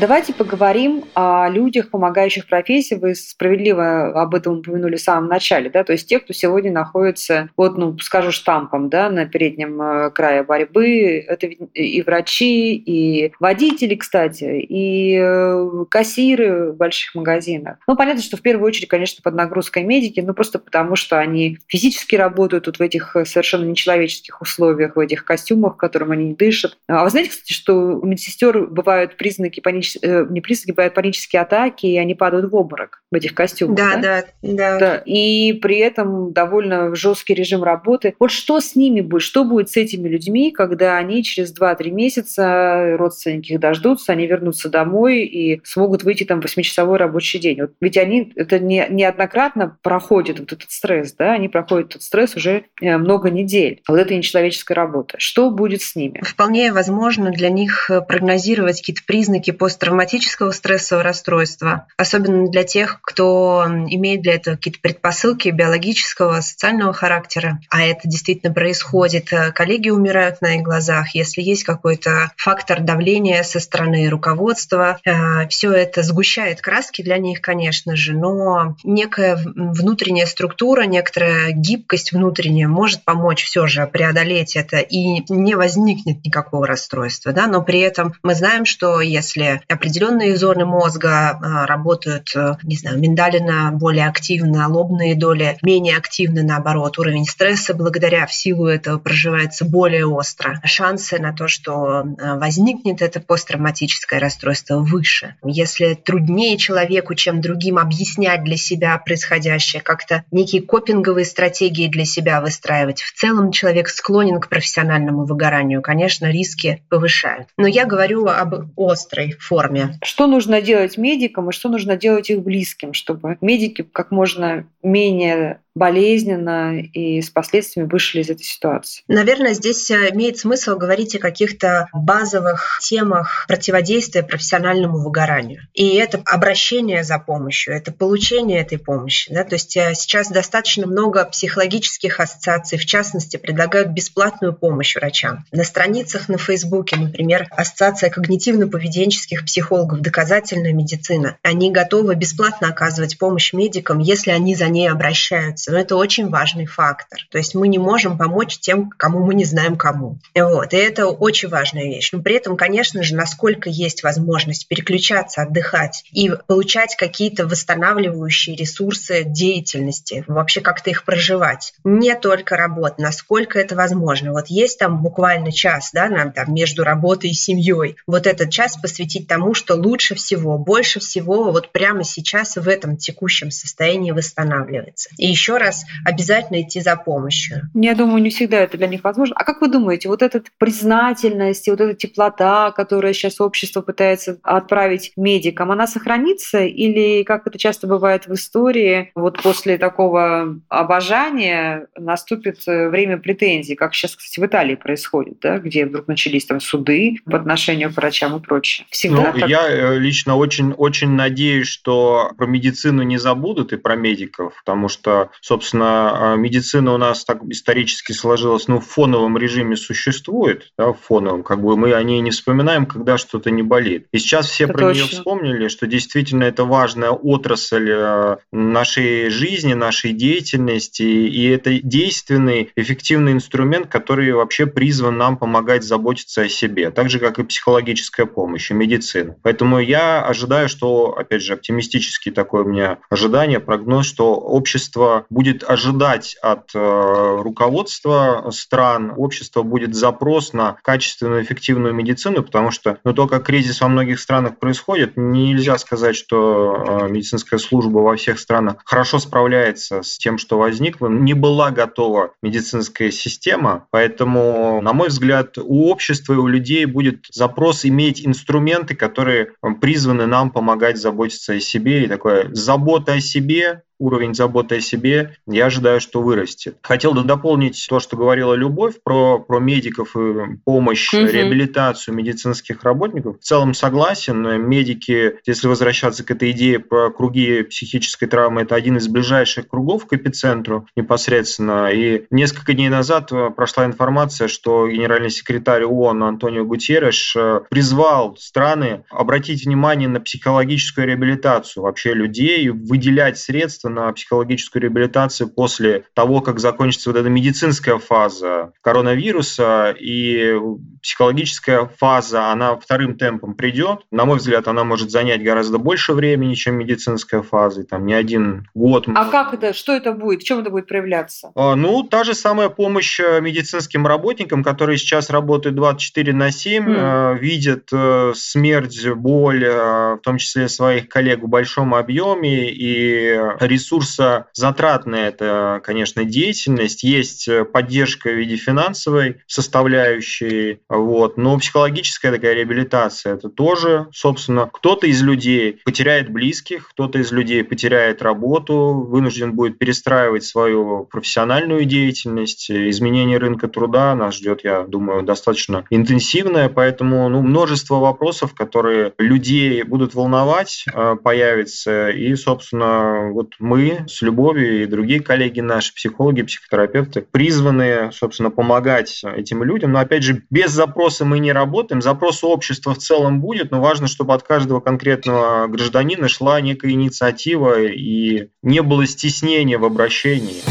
Давайте 0.00 0.32
поговорим 0.32 1.06
о 1.16 1.48
людях, 1.48 1.90
помогающих 1.90 2.46
профессии. 2.46 2.94
Вы 2.94 3.16
справедливо 3.16 4.22
об 4.22 4.32
этом 4.36 4.58
упомянули 4.58 4.94
в 4.94 5.00
самом 5.00 5.28
начале, 5.28 5.70
да, 5.70 5.82
то 5.82 5.90
есть 5.90 6.08
те, 6.08 6.20
кто 6.20 6.32
сегодня 6.32 6.70
находится, 6.70 7.50
вот, 7.56 7.76
ну, 7.76 7.98
скажу 7.98 8.30
штампом, 8.30 8.90
да, 8.90 9.10
на 9.10 9.26
переднем 9.26 9.82
э, 9.82 10.10
крае 10.10 10.44
борьбы. 10.44 11.24
Это 11.26 11.48
и 11.48 12.02
врачи, 12.02 12.76
и 12.76 13.32
водители, 13.40 13.96
кстати, 13.96 14.60
и 14.68 15.18
э, 15.20 15.84
кассиры 15.90 16.70
в 16.70 16.76
больших 16.76 17.16
магазинах. 17.16 17.78
Ну, 17.88 17.96
понятно, 17.96 18.22
что 18.22 18.36
в 18.36 18.42
первую 18.42 18.68
очередь, 18.68 18.86
конечно, 18.86 19.20
под 19.24 19.34
нагрузкой 19.34 19.82
медики, 19.82 20.20
ну, 20.20 20.32
просто 20.32 20.60
потому 20.60 20.94
что 20.94 21.18
они 21.18 21.58
физически 21.66 22.14
работают 22.14 22.66
тут 22.66 22.78
в 22.78 22.82
этих 22.82 23.16
совершенно 23.24 23.64
нечеловеческих 23.64 24.40
условиях, 24.40 24.94
в 24.94 25.00
этих 25.00 25.24
костюмах, 25.24 25.74
в 25.74 25.78
которых 25.78 26.10
они 26.10 26.34
дышат. 26.34 26.78
А 26.86 27.02
вы 27.02 27.10
знаете, 27.10 27.30
кстати, 27.30 27.52
что 27.52 27.74
у 27.74 28.06
медсестер 28.06 28.68
бывают 28.68 29.16
признаки 29.16 29.58
панического 29.58 29.87
панич... 29.88 29.96
Э, 30.02 30.26
не 30.28 30.40
приступ, 30.40 30.76
бывают 30.76 30.94
панические 30.94 31.42
атаки, 31.42 31.86
и 31.86 31.96
они 31.96 32.14
падают 32.14 32.50
в 32.50 32.56
обморок 32.56 33.02
в 33.10 33.14
этих 33.14 33.34
костюмах. 33.34 33.76
Да, 33.76 33.96
да, 33.96 34.24
да. 34.42 34.52
да. 34.52 34.78
да. 34.78 35.02
И 35.06 35.54
при 35.54 35.78
этом 35.78 36.32
довольно 36.32 36.94
жесткий 36.94 37.34
режим 37.34 37.62
работы. 37.62 38.14
Вот 38.18 38.30
что 38.30 38.60
с 38.60 38.76
ними 38.76 39.00
будет? 39.00 39.22
Что 39.22 39.44
будет 39.44 39.70
с 39.70 39.76
этими 39.76 40.08
людьми, 40.08 40.50
когда 40.50 40.96
они 40.96 41.22
через 41.24 41.54
2-3 41.58 41.90
месяца, 41.90 42.96
родственники 42.96 43.52
их 43.52 43.60
дождутся, 43.60 44.12
они 44.12 44.26
вернутся 44.26 44.68
домой 44.68 45.22
и 45.22 45.60
смогут 45.64 46.02
выйти 46.02 46.24
там 46.24 46.40
в 46.40 46.44
8-часовой 46.44 46.98
рабочий 46.98 47.38
день? 47.38 47.62
Вот 47.62 47.72
ведь 47.80 47.96
они 47.96 48.32
это 48.36 48.58
не, 48.58 48.86
неоднократно 48.90 49.78
проходят 49.82 50.38
вот 50.40 50.52
этот 50.52 50.70
стресс, 50.70 51.12
да, 51.12 51.32
они 51.32 51.48
проходят 51.48 51.90
этот 51.90 52.02
стресс 52.02 52.36
уже 52.36 52.64
э, 52.80 52.96
много 52.98 53.30
недель. 53.30 53.82
Вот 53.88 53.98
это 53.98 54.14
нечеловеческая 54.14 54.76
работа. 54.76 55.16
Что 55.18 55.50
будет 55.50 55.82
с 55.82 55.96
ними? 55.96 56.20
Вполне 56.22 56.72
возможно 56.72 57.30
для 57.30 57.48
них 57.48 57.90
э, 57.90 58.00
прогнозировать 58.00 58.80
какие-то 58.80 59.02
признаки 59.06 59.50
после 59.50 59.77
посттравматического 59.78 60.50
стрессового 60.50 61.04
расстройства, 61.04 61.86
особенно 61.96 62.48
для 62.48 62.64
тех, 62.64 62.98
кто 63.00 63.64
имеет 63.88 64.22
для 64.22 64.34
этого 64.34 64.56
какие-то 64.56 64.80
предпосылки 64.80 65.48
биологического, 65.50 66.40
социального 66.40 66.92
характера, 66.92 67.60
а 67.70 67.82
это 67.82 68.00
действительно 68.04 68.52
происходит. 68.52 69.30
Коллеги 69.54 69.90
умирают 69.90 70.40
на 70.40 70.56
их 70.56 70.62
глазах, 70.62 71.14
если 71.14 71.42
есть 71.42 71.62
какой-то 71.62 72.32
фактор 72.36 72.80
давления 72.80 73.42
со 73.44 73.60
стороны 73.60 74.08
руководства, 74.08 74.98
э, 75.04 75.46
все 75.48 75.72
это 75.72 76.02
сгущает 76.02 76.60
краски 76.60 77.02
для 77.02 77.18
них, 77.18 77.40
конечно 77.40 77.94
же, 77.94 78.14
но 78.14 78.76
некая 78.82 79.36
внутренняя 79.36 80.26
структура, 80.26 80.82
некоторая 80.82 81.52
гибкость 81.52 82.12
внутренняя 82.12 82.68
может 82.68 83.04
помочь 83.04 83.44
все 83.44 83.66
же 83.66 83.86
преодолеть 83.86 84.56
это, 84.56 84.78
и 84.78 85.22
не 85.32 85.54
возникнет 85.54 86.24
никакого 86.24 86.66
расстройства. 86.66 87.32
Да? 87.32 87.46
Но 87.46 87.62
при 87.62 87.80
этом 87.80 88.14
мы 88.22 88.34
знаем, 88.34 88.64
что 88.64 89.00
если 89.00 89.60
определенные 89.68 90.36
зоны 90.36 90.64
мозга 90.64 91.30
а, 91.30 91.66
работают, 91.66 92.28
э, 92.34 92.54
не 92.62 92.76
знаю, 92.76 92.98
миндалина 92.98 93.70
более 93.72 94.08
активно, 94.08 94.66
лобные 94.68 95.14
доли 95.14 95.58
менее 95.62 95.96
активны, 95.96 96.42
наоборот. 96.42 96.98
Уровень 96.98 97.26
стресса 97.26 97.74
благодаря 97.74 98.26
в 98.26 98.32
силу 98.32 98.66
этого 98.66 98.98
проживается 98.98 99.66
более 99.66 100.06
остро. 100.06 100.60
Шансы 100.64 101.18
на 101.18 101.34
то, 101.34 101.48
что 101.48 102.00
э, 102.02 102.38
возникнет 102.38 103.02
это 103.02 103.20
посттравматическое 103.20 104.18
расстройство 104.18 104.78
выше. 104.78 105.36
Если 105.44 105.94
труднее 105.94 106.56
человеку, 106.56 107.14
чем 107.14 107.42
другим, 107.42 107.78
объяснять 107.78 108.44
для 108.44 108.56
себя 108.56 108.96
происходящее, 108.96 109.82
как-то 109.82 110.24
некие 110.30 110.62
копинговые 110.62 111.26
стратегии 111.26 111.88
для 111.88 112.06
себя 112.06 112.40
выстраивать, 112.40 113.02
в 113.02 113.12
целом 113.12 113.52
человек 113.52 113.90
склонен 113.90 114.40
к 114.40 114.48
профессиональному 114.48 115.26
выгоранию. 115.26 115.82
Конечно, 115.82 116.30
риски 116.30 116.82
повышают. 116.88 117.48
Но 117.58 117.66
я 117.66 117.84
говорю 117.84 118.26
об 118.28 118.54
острой 118.78 119.32
форме 119.32 119.57
форме. 119.58 119.98
Что 120.02 120.26
нужно 120.26 120.60
делать 120.62 120.96
медикам 120.96 121.50
и 121.50 121.52
что 121.52 121.68
нужно 121.68 121.96
делать 121.96 122.30
их 122.30 122.42
близким, 122.42 122.94
чтобы 122.94 123.38
медики 123.40 123.82
как 123.82 124.10
можно 124.10 124.66
менее 124.82 125.60
болезненно 125.78 126.78
и 126.80 127.22
с 127.22 127.30
последствиями 127.30 127.88
вышли 127.88 128.20
из 128.20 128.30
этой 128.30 128.42
ситуации. 128.42 129.02
Наверное, 129.08 129.54
здесь 129.54 129.90
э, 129.90 130.10
имеет 130.12 130.38
смысл 130.38 130.76
говорить 130.76 131.14
о 131.14 131.20
каких-то 131.20 131.88
базовых 131.92 132.80
темах 132.82 133.44
противодействия 133.48 134.22
профессиональному 134.22 134.98
выгоранию. 134.98 135.62
И 135.72 135.94
это 135.94 136.20
обращение 136.26 137.04
за 137.04 137.18
помощью, 137.18 137.74
это 137.74 137.92
получение 137.92 138.60
этой 138.60 138.78
помощи. 138.78 139.32
Да? 139.32 139.44
То 139.44 139.54
есть 139.54 139.76
э, 139.76 139.94
сейчас 139.94 140.28
достаточно 140.30 140.86
много 140.86 141.24
психологических 141.24 142.20
ассоциаций, 142.20 142.78
в 142.78 142.84
частности, 142.84 143.36
предлагают 143.36 143.88
бесплатную 143.88 144.52
помощь 144.52 144.96
врачам. 144.96 145.44
На 145.52 145.64
страницах 145.64 146.28
на 146.28 146.38
Фейсбуке, 146.38 146.96
например, 146.96 147.46
Ассоциация 147.50 148.10
когнитивно-поведенческих 148.10 149.44
психологов 149.44 150.00
«Доказательная 150.00 150.72
медицина», 150.72 151.36
они 151.42 151.70
готовы 151.70 152.16
бесплатно 152.16 152.68
оказывать 152.68 153.18
помощь 153.18 153.52
медикам, 153.52 154.00
если 154.00 154.30
они 154.30 154.54
за 154.54 154.68
ней 154.68 154.90
обращаются 154.90 155.67
но 155.68 155.78
это 155.78 155.96
очень 155.96 156.28
важный 156.28 156.66
фактор. 156.66 157.20
То 157.30 157.38
есть 157.38 157.54
мы 157.54 157.68
не 157.68 157.78
можем 157.78 158.18
помочь 158.18 158.58
тем, 158.58 158.90
кому 158.90 159.24
мы 159.24 159.34
не 159.34 159.44
знаем 159.44 159.76
кому. 159.76 160.18
Вот. 160.34 160.72
И 160.72 160.76
это 160.76 161.08
очень 161.08 161.48
важная 161.48 161.84
вещь. 161.84 162.10
Но 162.12 162.22
при 162.22 162.36
этом, 162.36 162.56
конечно 162.56 163.02
же, 163.02 163.14
насколько 163.14 163.68
есть 163.68 164.02
возможность 164.02 164.68
переключаться, 164.68 165.42
отдыхать 165.42 166.04
и 166.12 166.30
получать 166.46 166.96
какие-то 166.96 167.46
восстанавливающие 167.46 168.56
ресурсы 168.56 169.24
деятельности, 169.24 170.24
вообще 170.26 170.60
как-то 170.60 170.90
их 170.90 171.04
проживать. 171.04 171.74
Не 171.84 172.14
только 172.14 172.56
работа, 172.56 172.96
насколько 172.98 173.58
это 173.58 173.76
возможно. 173.76 174.32
Вот 174.32 174.46
есть 174.48 174.78
там 174.78 175.02
буквально 175.02 175.52
час, 175.52 175.90
да, 175.92 176.08
нам 176.08 176.32
там 176.32 176.54
между 176.54 176.84
работой 176.84 177.30
и 177.30 177.34
семьей. 177.34 177.96
Вот 178.06 178.26
этот 178.26 178.50
час 178.50 178.76
посвятить 178.76 179.28
тому, 179.28 179.54
что 179.54 179.74
лучше 179.74 180.14
всего, 180.14 180.58
больше 180.58 181.00
всего 181.00 181.50
вот 181.52 181.72
прямо 181.72 182.04
сейчас 182.04 182.56
в 182.56 182.68
этом 182.68 182.96
текущем 182.96 183.50
состоянии 183.50 184.10
восстанавливается. 184.10 185.10
И 185.16 185.26
еще 185.26 185.57
раз 185.58 185.84
обязательно 186.04 186.62
идти 186.62 186.80
за 186.80 186.96
помощью. 186.96 187.68
Я 187.74 187.94
думаю, 187.94 188.22
не 188.22 188.30
всегда 188.30 188.58
это 188.58 188.76
для 188.76 188.86
них 188.86 189.04
возможно. 189.04 189.34
А 189.38 189.44
как 189.44 189.60
вы 189.60 189.68
думаете, 189.68 190.08
вот 190.08 190.22
эта 190.22 190.42
признательность 190.58 191.66
и 191.68 191.70
вот 191.70 191.80
эта 191.80 191.94
теплота, 191.94 192.72
которая 192.72 193.12
сейчас 193.12 193.40
общество 193.40 193.82
пытается 193.82 194.38
отправить 194.42 195.12
медикам, 195.16 195.70
она 195.70 195.86
сохранится 195.86 196.60
или, 196.60 197.22
как 197.22 197.46
это 197.46 197.58
часто 197.58 197.86
бывает 197.86 198.26
в 198.26 198.34
истории, 198.34 199.10
вот 199.14 199.42
после 199.42 199.78
такого 199.78 200.60
обожания 200.68 201.86
наступит 201.96 202.60
э, 202.66 202.88
время 202.88 203.18
претензий, 203.18 203.74
как 203.74 203.94
сейчас, 203.94 204.16
кстати, 204.16 204.40
в 204.40 204.46
Италии 204.46 204.74
происходит, 204.74 205.40
да, 205.40 205.58
где 205.58 205.86
вдруг 205.86 206.08
начались 206.08 206.46
там 206.46 206.60
суды 206.60 207.16
по 207.24 207.36
отношению 207.36 207.90
к 207.90 207.96
врачам 207.96 208.36
и 208.36 208.40
прочее. 208.40 208.86
Всегда 208.90 209.32
ну, 209.32 209.40
так... 209.40 209.48
Я 209.48 209.68
э, 209.68 209.98
лично 209.98 210.36
очень, 210.36 210.72
очень 210.72 211.10
надеюсь, 211.10 211.68
что 211.68 212.32
про 212.36 212.46
медицину 212.46 213.02
не 213.02 213.18
забудут 213.18 213.72
и 213.72 213.76
про 213.76 213.96
медиков, 213.96 214.54
потому 214.64 214.88
что, 214.88 215.30
собственно, 215.40 216.32
а, 216.32 216.36
медицина 216.36 216.94
у 216.94 216.98
нас 216.98 217.24
так 217.24 217.42
исторически 217.50 218.12
сложилась, 218.12 218.68
ну, 218.68 218.80
в 218.80 218.86
фоновом 218.86 219.38
режиме 219.38 219.76
существует, 219.76 220.72
да, 220.78 220.92
в 220.92 220.98
фоновом, 221.00 221.42
как 221.42 221.62
бы 221.62 221.76
мы 221.76 221.92
о 221.94 222.02
ней 222.02 222.20
не 222.20 222.30
вспоминаем, 222.30 222.86
когда 222.86 223.18
что-то 223.18 223.50
не 223.50 223.62
болит. 223.62 224.06
И 224.12 224.18
сейчас 224.18 224.48
все 224.48 224.64
это 224.64 224.74
про 224.74 224.88
точно. 224.88 225.00
нее 225.00 225.10
вспомнили, 225.10 225.68
что 225.68 225.86
действительно 225.86 226.44
это 226.44 226.64
важная 226.64 227.10
отрасль 227.10 227.90
э, 227.90 228.36
нашей 228.52 229.30
жизни, 229.30 229.74
нашей 229.74 230.12
деятельности, 230.12 231.02
и 231.02 231.48
это 231.48 231.80
действенный, 231.80 232.70
эффективный 232.76 233.32
инструмент, 233.32 233.88
который 233.88 234.32
вообще 234.32 234.66
призван 234.66 235.16
нам 235.18 235.36
помогать 235.36 235.84
заботиться 235.84 236.42
о 236.42 236.48
себе, 236.48 236.90
так 236.90 237.10
же, 237.10 237.18
как 237.18 237.38
и 237.38 237.44
психологическая 237.44 238.26
помощь, 238.26 238.70
и 238.70 238.74
медицина. 238.74 239.36
Поэтому 239.42 239.78
я 239.78 240.22
ожидаю, 240.22 240.68
что, 240.68 241.16
опять 241.16 241.42
же, 241.42 241.54
оптимистический 241.54 242.32
такой 242.32 242.62
у 242.62 242.68
меня 242.68 242.98
ожидание, 243.10 243.60
прогноз, 243.60 244.06
что 244.06 244.34
общество 244.34 245.26
будет 245.30 245.68
ожидать 245.68 246.36
от 246.42 246.74
э, 246.74 247.36
руководства 247.42 248.50
стран, 248.50 249.12
общество 249.16 249.62
будет 249.62 249.94
запрос 249.94 250.52
на 250.52 250.76
качественную, 250.82 251.42
эффективную 251.42 251.94
медицину, 251.94 252.42
потому 252.42 252.70
что 252.70 252.98
ну, 253.04 253.12
то, 253.12 253.26
как 253.26 253.44
кризис 253.44 253.80
во 253.80 253.88
многих 253.88 254.20
странах 254.20 254.58
происходит, 254.58 255.12
нельзя 255.16 255.78
сказать, 255.78 256.16
что 256.16 256.74
э, 257.06 257.08
медицинская 257.08 257.58
служба 257.58 257.98
во 257.98 258.16
всех 258.16 258.38
странах 258.38 258.76
хорошо 258.84 259.18
справляется 259.18 260.02
с 260.02 260.18
тем, 260.18 260.38
что 260.38 260.58
возникло. 260.58 261.08
Не 261.08 261.34
была 261.34 261.70
готова 261.70 262.32
медицинская 262.42 263.10
система, 263.10 263.86
поэтому, 263.90 264.80
на 264.82 264.92
мой 264.92 265.08
взгляд, 265.08 265.58
у 265.58 265.90
общества 265.90 266.34
и 266.34 266.36
у 266.36 266.46
людей 266.46 266.84
будет 266.84 267.26
запрос 267.30 267.84
иметь 267.84 268.26
инструменты, 268.26 268.94
которые 268.94 269.52
призваны 269.80 270.26
нам 270.26 270.50
помогать 270.50 270.98
заботиться 270.98 271.54
о 271.54 271.60
себе. 271.60 272.04
И 272.04 272.08
такое 272.08 272.48
забота 272.52 273.14
о 273.14 273.20
себе 273.20 273.82
уровень 273.98 274.34
заботы 274.34 274.76
о 274.76 274.80
себе, 274.80 275.36
я 275.46 275.66
ожидаю, 275.66 276.00
что 276.00 276.22
вырастет. 276.22 276.76
Хотел 276.82 277.14
бы 277.14 277.24
дополнить 277.24 277.86
то, 277.88 278.00
что 278.00 278.16
говорила 278.16 278.54
Любовь 278.54 278.94
про, 279.02 279.38
про 279.38 279.58
медиков 279.58 280.16
и 280.16 280.56
помощь, 280.64 281.12
угу. 281.12 281.26
реабилитацию 281.26 282.14
медицинских 282.14 282.82
работников. 282.82 283.38
В 283.40 283.44
целом 283.44 283.74
согласен. 283.74 284.38
Медики, 284.68 285.34
если 285.46 285.68
возвращаться 285.68 286.24
к 286.24 286.30
этой 286.30 286.50
идее 286.52 286.78
про 286.78 287.10
круги 287.10 287.62
психической 287.62 288.28
травмы, 288.28 288.62
это 288.62 288.74
один 288.74 288.96
из 288.96 289.08
ближайших 289.08 289.68
кругов 289.68 290.06
к 290.06 290.12
эпицентру 290.12 290.86
непосредственно. 290.96 291.90
И 291.92 292.26
несколько 292.30 292.74
дней 292.74 292.88
назад 292.88 293.30
прошла 293.56 293.84
информация, 293.84 294.48
что 294.48 294.88
генеральный 294.88 295.30
секретарь 295.30 295.84
ООН 295.84 296.22
Антонио 296.22 296.64
Гутьерреш 296.64 297.34
э, 297.36 297.60
призвал 297.68 298.36
страны 298.38 299.04
обратить 299.10 299.64
внимание 299.64 300.08
на 300.08 300.20
психологическую 300.20 301.06
реабилитацию 301.06 301.82
вообще 301.82 302.14
людей, 302.14 302.68
выделять 302.68 303.38
средства 303.38 303.87
средства 303.88 304.06
на 304.06 304.12
психологическую 304.12 304.82
реабилитацию 304.82 305.48
после 305.48 306.04
того, 306.14 306.40
как 306.40 306.60
закончится 306.60 307.10
вот 307.10 307.18
эта 307.18 307.28
медицинская 307.28 307.98
фаза 307.98 308.72
коронавируса, 308.82 309.94
и 309.98 310.54
психологическая 311.02 311.90
фаза, 311.98 312.52
она 312.52 312.76
вторым 312.76 313.16
темпом 313.16 313.54
придет. 313.54 314.00
На 314.10 314.24
мой 314.24 314.38
взгляд, 314.38 314.68
она 314.68 314.84
может 314.84 315.10
занять 315.10 315.42
гораздо 315.42 315.78
больше 315.78 316.12
времени, 316.12 316.54
чем 316.54 316.76
медицинская 316.76 317.42
фаза, 317.42 317.84
там 317.84 318.06
не 318.06 318.14
один 318.14 318.66
год. 318.74 319.06
А 319.14 319.30
как 319.30 319.54
это, 319.54 319.72
что 319.72 319.92
это 319.92 320.12
будет, 320.12 320.42
в 320.42 320.44
чем 320.44 320.60
это 320.60 320.70
будет 320.70 320.86
проявляться? 320.86 321.50
А, 321.54 321.74
ну, 321.74 322.02
та 322.02 322.24
же 322.24 322.34
самая 322.34 322.68
помощь 322.68 323.20
э, 323.20 323.40
медицинским 323.40 324.06
работникам, 324.06 324.62
которые 324.62 324.98
сейчас 324.98 325.30
работают 325.30 325.76
24 325.76 326.32
на 326.32 326.50
7, 326.50 326.84
mm. 326.84 327.38
видят 327.38 327.88
э, 327.92 328.32
смерть, 328.34 329.08
боль, 329.08 329.64
в 329.64 330.20
том 330.22 330.38
числе 330.38 330.68
своих 330.68 331.08
коллег 331.08 331.42
в 331.42 331.48
большом 331.48 331.94
объеме 331.94 332.70
и 332.70 333.38
ресурса 333.78 334.46
затратная 334.52 335.28
это, 335.28 335.80
конечно, 335.84 336.24
деятельность. 336.24 337.02
Есть 337.04 337.48
э, 337.48 337.64
поддержка 337.64 338.28
в 338.28 338.34
виде 338.34 338.56
финансовой 338.56 339.36
составляющей, 339.46 340.80
вот, 340.88 341.36
но 341.36 341.58
психологическая 341.58 342.32
такая 342.32 342.54
реабилитация 342.54 343.34
это 343.34 343.48
тоже, 343.48 344.08
собственно, 344.12 344.68
кто-то 344.72 345.06
из 345.06 345.22
людей 345.22 345.80
потеряет 345.84 346.30
близких, 346.30 346.88
кто-то 346.90 347.18
из 347.20 347.30
людей 347.30 347.62
потеряет 347.62 348.20
работу, 348.22 349.06
вынужден 349.08 349.52
будет 349.52 349.78
перестраивать 349.78 350.44
свою 350.44 351.04
профессиональную 351.04 351.84
деятельность. 351.84 352.70
Изменение 352.70 353.38
рынка 353.38 353.68
труда 353.68 354.14
нас 354.14 354.36
ждет, 354.36 354.64
я 354.64 354.82
думаю, 354.82 355.22
достаточно 355.22 355.84
интенсивное, 355.90 356.68
поэтому 356.68 357.28
ну, 357.28 357.42
множество 357.42 357.96
вопросов, 357.96 358.54
которые 358.54 359.12
людей 359.18 359.82
будут 359.84 360.14
волновать, 360.14 360.84
э, 360.92 361.16
появится. 361.22 362.10
И, 362.10 362.34
собственно, 362.34 363.30
вот 363.32 363.54
мы 363.68 364.06
с 364.08 364.22
Любовью 364.22 364.82
и 364.82 364.86
другие 364.86 365.20
коллеги 365.20 365.60
наши, 365.60 365.94
психологи, 365.94 366.42
психотерапевты, 366.42 367.20
призваны, 367.20 368.10
собственно, 368.12 368.50
помогать 368.50 369.22
этим 369.22 369.62
людям. 369.62 369.92
Но, 369.92 369.98
опять 369.98 370.22
же, 370.22 370.42
без 370.48 370.70
запроса 370.70 371.26
мы 371.26 371.38
не 371.38 371.52
работаем. 371.52 372.00
Запрос 372.00 372.42
общества 372.42 372.94
в 372.94 372.98
целом 372.98 373.40
будет, 373.40 373.70
но 373.70 373.80
важно, 373.80 374.08
чтобы 374.08 374.32
от 374.32 374.42
каждого 374.42 374.80
конкретного 374.80 375.66
гражданина 375.66 376.28
шла 376.28 376.60
некая 376.62 376.92
инициатива 376.92 377.82
и 377.82 378.48
не 378.62 378.80
было 378.82 379.06
стеснения 379.06 379.78
в 379.78 379.84
обращении. 379.84 380.62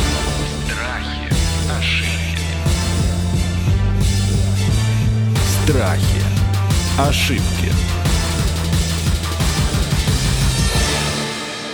Страхи, 0.65 1.31
ошибки. 1.77 2.47
Страхи, 5.63 6.21
ошибки. 6.97 7.96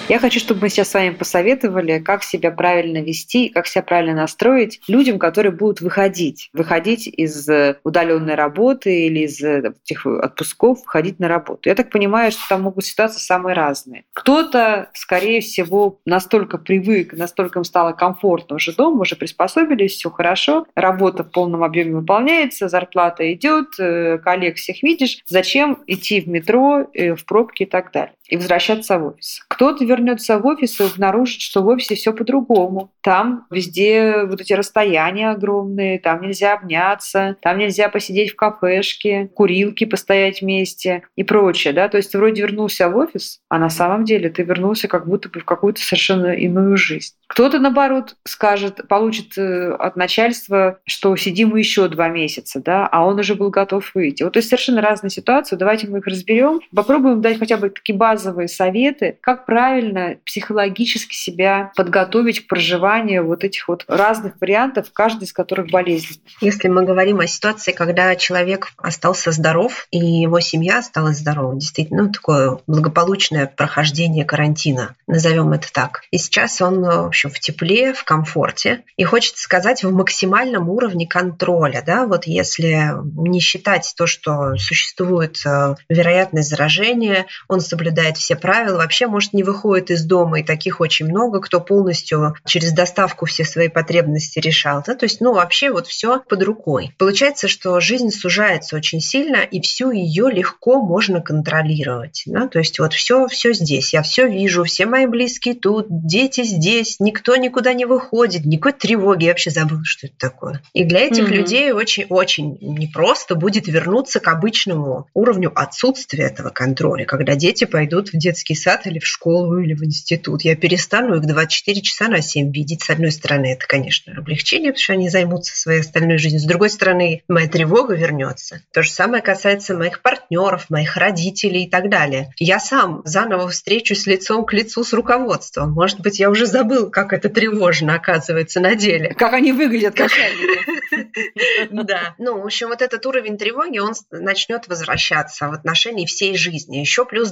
Я 0.09 0.19
хочу, 0.19 0.39
чтобы 0.41 0.61
мы 0.61 0.69
сейчас 0.69 0.89
с 0.89 0.93
вами 0.95 1.11
посоветовали, 1.11 1.99
как 1.99 2.23
себя 2.23 2.51
правильно 2.51 2.97
вести, 2.97 3.47
как 3.47 3.67
себя 3.67 3.83
правильно 3.83 4.13
настроить 4.13 4.81
людям, 4.89 5.17
которые 5.17 5.53
будут 5.53 5.79
выходить. 5.79 6.49
Выходить 6.51 7.07
из 7.07 7.47
э, 7.47 7.77
удаленной 7.85 8.35
работы 8.35 9.07
или 9.07 9.21
из 9.21 9.41
э, 9.41 9.73
этих 9.85 10.05
отпусков, 10.05 10.79
выходить 10.81 11.19
на 11.19 11.29
работу. 11.29 11.69
Я 11.69 11.75
так 11.75 11.89
понимаю, 11.89 12.33
что 12.33 12.41
там 12.49 12.63
могут 12.63 12.83
ситуации 12.83 13.19
самые 13.19 13.55
разные. 13.55 14.03
Кто-то, 14.11 14.89
скорее 14.93 15.39
всего, 15.39 16.01
настолько 16.05 16.57
привык, 16.57 17.13
настолько 17.13 17.59
им 17.59 17.63
стало 17.63 17.93
комфортно 17.93 18.57
уже 18.57 18.73
дома, 18.73 19.01
уже 19.01 19.15
приспособились, 19.15 19.93
все 19.93 20.09
хорошо, 20.09 20.67
работа 20.75 21.23
в 21.23 21.31
полном 21.31 21.63
объеме 21.63 21.95
выполняется, 21.95 22.67
зарплата 22.67 23.31
идет, 23.31 23.79
э, 23.79 24.17
коллег 24.17 24.57
всех 24.57 24.83
видишь. 24.83 25.19
Зачем 25.27 25.81
идти 25.87 26.19
в 26.19 26.27
метро, 26.27 26.89
в 26.93 27.25
пробки 27.25 27.63
и 27.63 27.65
так 27.65 27.93
далее? 27.93 28.13
И 28.27 28.37
возвращаться 28.37 28.97
в 28.97 29.07
офис. 29.07 29.43
Кто-то 29.47 29.83
вернется 29.83 30.39
в 30.39 30.45
офис 30.45 30.79
и 30.79 30.83
обнаружит, 30.83 31.41
что 31.41 31.61
в 31.61 31.67
офисе 31.67 31.95
все 31.95 32.13
по-другому. 32.13 32.91
Там 33.01 33.45
везде 33.51 34.23
вот 34.23 34.41
эти 34.41 34.53
расстояния 34.53 35.31
огромные, 35.31 35.99
там 35.99 36.21
нельзя 36.21 36.53
обняться, 36.53 37.35
там 37.41 37.57
нельзя 37.57 37.89
посидеть 37.89 38.31
в 38.31 38.35
кафешке, 38.35 39.29
курилки 39.33 39.85
постоять 39.85 40.41
вместе 40.41 41.03
и 41.15 41.23
прочее. 41.23 41.73
Да? 41.73 41.89
То 41.89 41.97
есть 41.97 42.11
ты 42.11 42.17
вроде 42.17 42.41
вернулся 42.41 42.89
в 42.89 42.97
офис, 42.97 43.41
а 43.49 43.57
на 43.57 43.69
самом 43.69 44.05
деле 44.05 44.29
ты 44.29 44.43
вернулся 44.43 44.87
как 44.87 45.07
будто 45.07 45.29
бы 45.29 45.39
в 45.39 45.45
какую-то 45.45 45.81
совершенно 45.81 46.33
иную 46.33 46.77
жизнь. 46.77 47.13
Кто-то, 47.27 47.59
наоборот, 47.59 48.15
скажет, 48.25 48.87
получит 48.87 49.37
э, 49.37 49.71
от 49.71 49.95
начальства, 49.95 50.79
что 50.85 51.15
сидим 51.15 51.55
еще 51.55 51.87
два 51.87 52.07
месяца, 52.07 52.61
да, 52.63 52.87
а 52.87 53.05
он 53.05 53.19
уже 53.19 53.35
был 53.35 53.49
готов 53.49 53.89
выйти. 53.95 54.23
Вот 54.23 54.33
то 54.33 54.37
есть 54.37 54.49
совершенно 54.49 54.81
разные 54.81 55.09
ситуации. 55.09 55.55
Давайте 55.55 55.87
мы 55.87 55.99
их 55.99 56.07
разберем. 56.07 56.59
Попробуем 56.75 57.21
дать 57.21 57.39
хотя 57.39 57.57
бы 57.57 57.69
такие 57.69 57.95
базовые 58.13 58.47
советы, 58.47 59.17
как 59.21 59.47
правильно 59.47 60.17
психологически 60.23 61.15
себя 61.15 61.71
подготовить 61.75 62.45
к 62.45 62.47
проживанию 62.47 63.25
вот 63.25 63.43
этих 63.43 63.67
вот 63.67 63.85
разных 63.87 64.35
вариантов, 64.39 64.87
каждый 64.93 65.23
из 65.23 65.33
которых 65.33 65.71
болезненный. 65.71 66.21
Если 66.41 66.67
мы 66.67 66.85
говорим 66.85 67.19
о 67.21 67.27
ситуации, 67.27 67.71
когда 67.71 68.15
человек 68.15 68.67
остался 68.77 69.31
здоров 69.31 69.87
и 69.89 69.97
его 69.97 70.39
семья 70.41 70.79
осталась 70.79 71.17
здорова, 71.17 71.55
действительно, 71.55 72.03
ну, 72.03 72.11
такое 72.11 72.59
благополучное 72.67 73.47
прохождение 73.47 74.25
карантина, 74.25 74.95
назовем 75.07 75.51
это 75.53 75.71
так. 75.73 76.03
И 76.11 76.19
сейчас 76.19 76.61
он, 76.61 76.83
в 76.83 77.07
общем, 77.07 77.31
в 77.31 77.39
тепле, 77.39 77.93
в 77.93 78.03
комфорте. 78.03 78.83
И 78.95 79.03
хочется 79.03 79.41
сказать, 79.41 79.83
в 79.83 79.91
максимальном 79.91 80.69
уровне 80.69 81.07
контроля. 81.07 81.83
Да? 81.83 82.05
Вот 82.05 82.25
если 82.25 82.91
не 83.15 83.39
считать 83.39 83.91
то, 83.97 84.05
что 84.05 84.55
существует 84.57 85.37
э, 85.45 85.75
вероятность 85.89 86.49
заражения, 86.49 87.25
он 87.47 87.59
соблюдает 87.59 88.02
все 88.11 88.35
правила, 88.35 88.77
вообще, 88.77 89.07
может, 89.07 89.33
не 89.33 89.43
выходит 89.43 89.91
из 89.91 90.03
дома, 90.05 90.39
и 90.39 90.43
таких 90.43 90.81
очень 90.81 91.07
много, 91.07 91.39
кто 91.39 91.59
полностью 91.59 92.35
через 92.45 92.73
доставку 92.73 93.25
все 93.25 93.45
свои 93.45 93.67
потребности 93.67 94.39
решал. 94.39 94.83
Да? 94.85 94.95
То 94.95 95.05
есть, 95.05 95.21
ну, 95.21 95.33
вообще 95.33 95.71
вот 95.71 95.87
все 95.87 96.21
под 96.27 96.43
рукой. 96.43 96.93
Получается, 96.97 97.47
что 97.47 97.79
жизнь 97.79 98.09
сужается 98.09 98.75
очень 98.75 98.99
сильно, 98.99 99.37
и 99.37 99.61
всю 99.61 99.91
ее 99.91 100.29
легко 100.29 100.81
можно 100.81 101.21
контролировать. 101.21 102.23
Да? 102.25 102.47
То 102.47 102.59
есть 102.59 102.79
вот 102.79 102.93
все, 102.93 103.27
все 103.27 103.53
здесь. 103.53 103.93
Я 103.93 104.01
все 104.01 104.27
вижу, 104.27 104.63
все 104.63 104.85
мои 104.85 105.05
близкие 105.05 105.55
тут, 105.55 105.87
дети 105.89 106.43
здесь, 106.43 106.99
никто 106.99 107.35
никуда 107.35 107.73
не 107.73 107.85
выходит, 107.85 108.45
никакой 108.45 108.73
тревоги. 108.73 109.25
Я 109.25 109.31
вообще 109.31 109.49
забыла, 109.49 109.81
что 109.83 110.07
это 110.07 110.15
такое. 110.17 110.61
И 110.73 110.83
для 110.83 111.01
этих 111.01 111.29
mm-hmm. 111.29 111.33
людей 111.33 111.71
очень-очень 111.71 112.57
непросто 112.61 113.35
будет 113.35 113.67
вернуться 113.67 114.19
к 114.19 114.27
обычному 114.27 115.07
уровню 115.13 115.51
отсутствия 115.53 116.25
этого 116.25 116.49
контроля, 116.49 117.05
когда 117.05 117.35
дети 117.35 117.65
пойдут 117.65 117.92
в 118.01 118.17
детский 118.17 118.55
сад 118.55 118.87
или 118.87 118.99
в 118.99 119.07
школу 119.07 119.57
или 119.59 119.73
в 119.73 119.83
институт. 119.83 120.41
Я 120.43 120.55
перестану 120.55 121.15
их 121.15 121.25
24 121.25 121.81
часа 121.81 122.07
на 122.07 122.21
7 122.21 122.51
видеть. 122.51 122.83
С 122.83 122.89
одной 122.89 123.11
стороны, 123.11 123.53
это, 123.53 123.65
конечно, 123.67 124.13
облегчение, 124.17 124.71
потому 124.71 124.83
что 124.83 124.93
они 124.93 125.09
займутся 125.09 125.55
своей 125.55 125.81
остальной 125.81 126.17
жизнью. 126.17 126.41
С 126.41 126.45
другой 126.45 126.69
стороны, 126.69 127.23
моя 127.27 127.47
тревога 127.47 127.95
вернется. 127.95 128.61
То 128.73 128.81
же 128.81 128.91
самое 128.91 129.21
касается 129.21 129.75
моих 129.75 130.01
партнеров, 130.01 130.69
моих 130.69 130.97
родителей 130.97 131.65
и 131.65 131.69
так 131.69 131.89
далее. 131.89 132.33
Я 132.37 132.59
сам 132.59 133.01
заново 133.05 133.49
встречусь 133.49 134.05
лицом 134.07 134.45
к 134.45 134.53
лицу 134.53 134.83
с 134.83 134.93
руководством. 134.93 135.71
Может 135.71 136.01
быть, 136.01 136.19
я 136.19 136.29
уже 136.29 136.45
забыл, 136.45 136.89
как 136.89 137.13
это 137.13 137.29
тревожно 137.29 137.95
оказывается 137.95 138.59
на 138.59 138.75
деле. 138.75 139.13
Как 139.13 139.33
они 139.33 139.51
выглядят, 139.51 139.97
начальники. 139.97 140.83
Да. 141.71 142.15
Ну, 142.17 142.41
в 142.41 142.45
общем, 142.45 142.69
вот 142.69 142.81
этот 142.81 143.05
уровень 143.05 143.37
тревоги, 143.37 143.79
он 143.79 143.93
начнет 144.11 144.67
возвращаться 144.67 145.47
в 145.47 145.53
отношении 145.53 146.05
всей 146.05 146.37
жизни. 146.37 146.77
Еще 146.77 147.05
плюс 147.05 147.31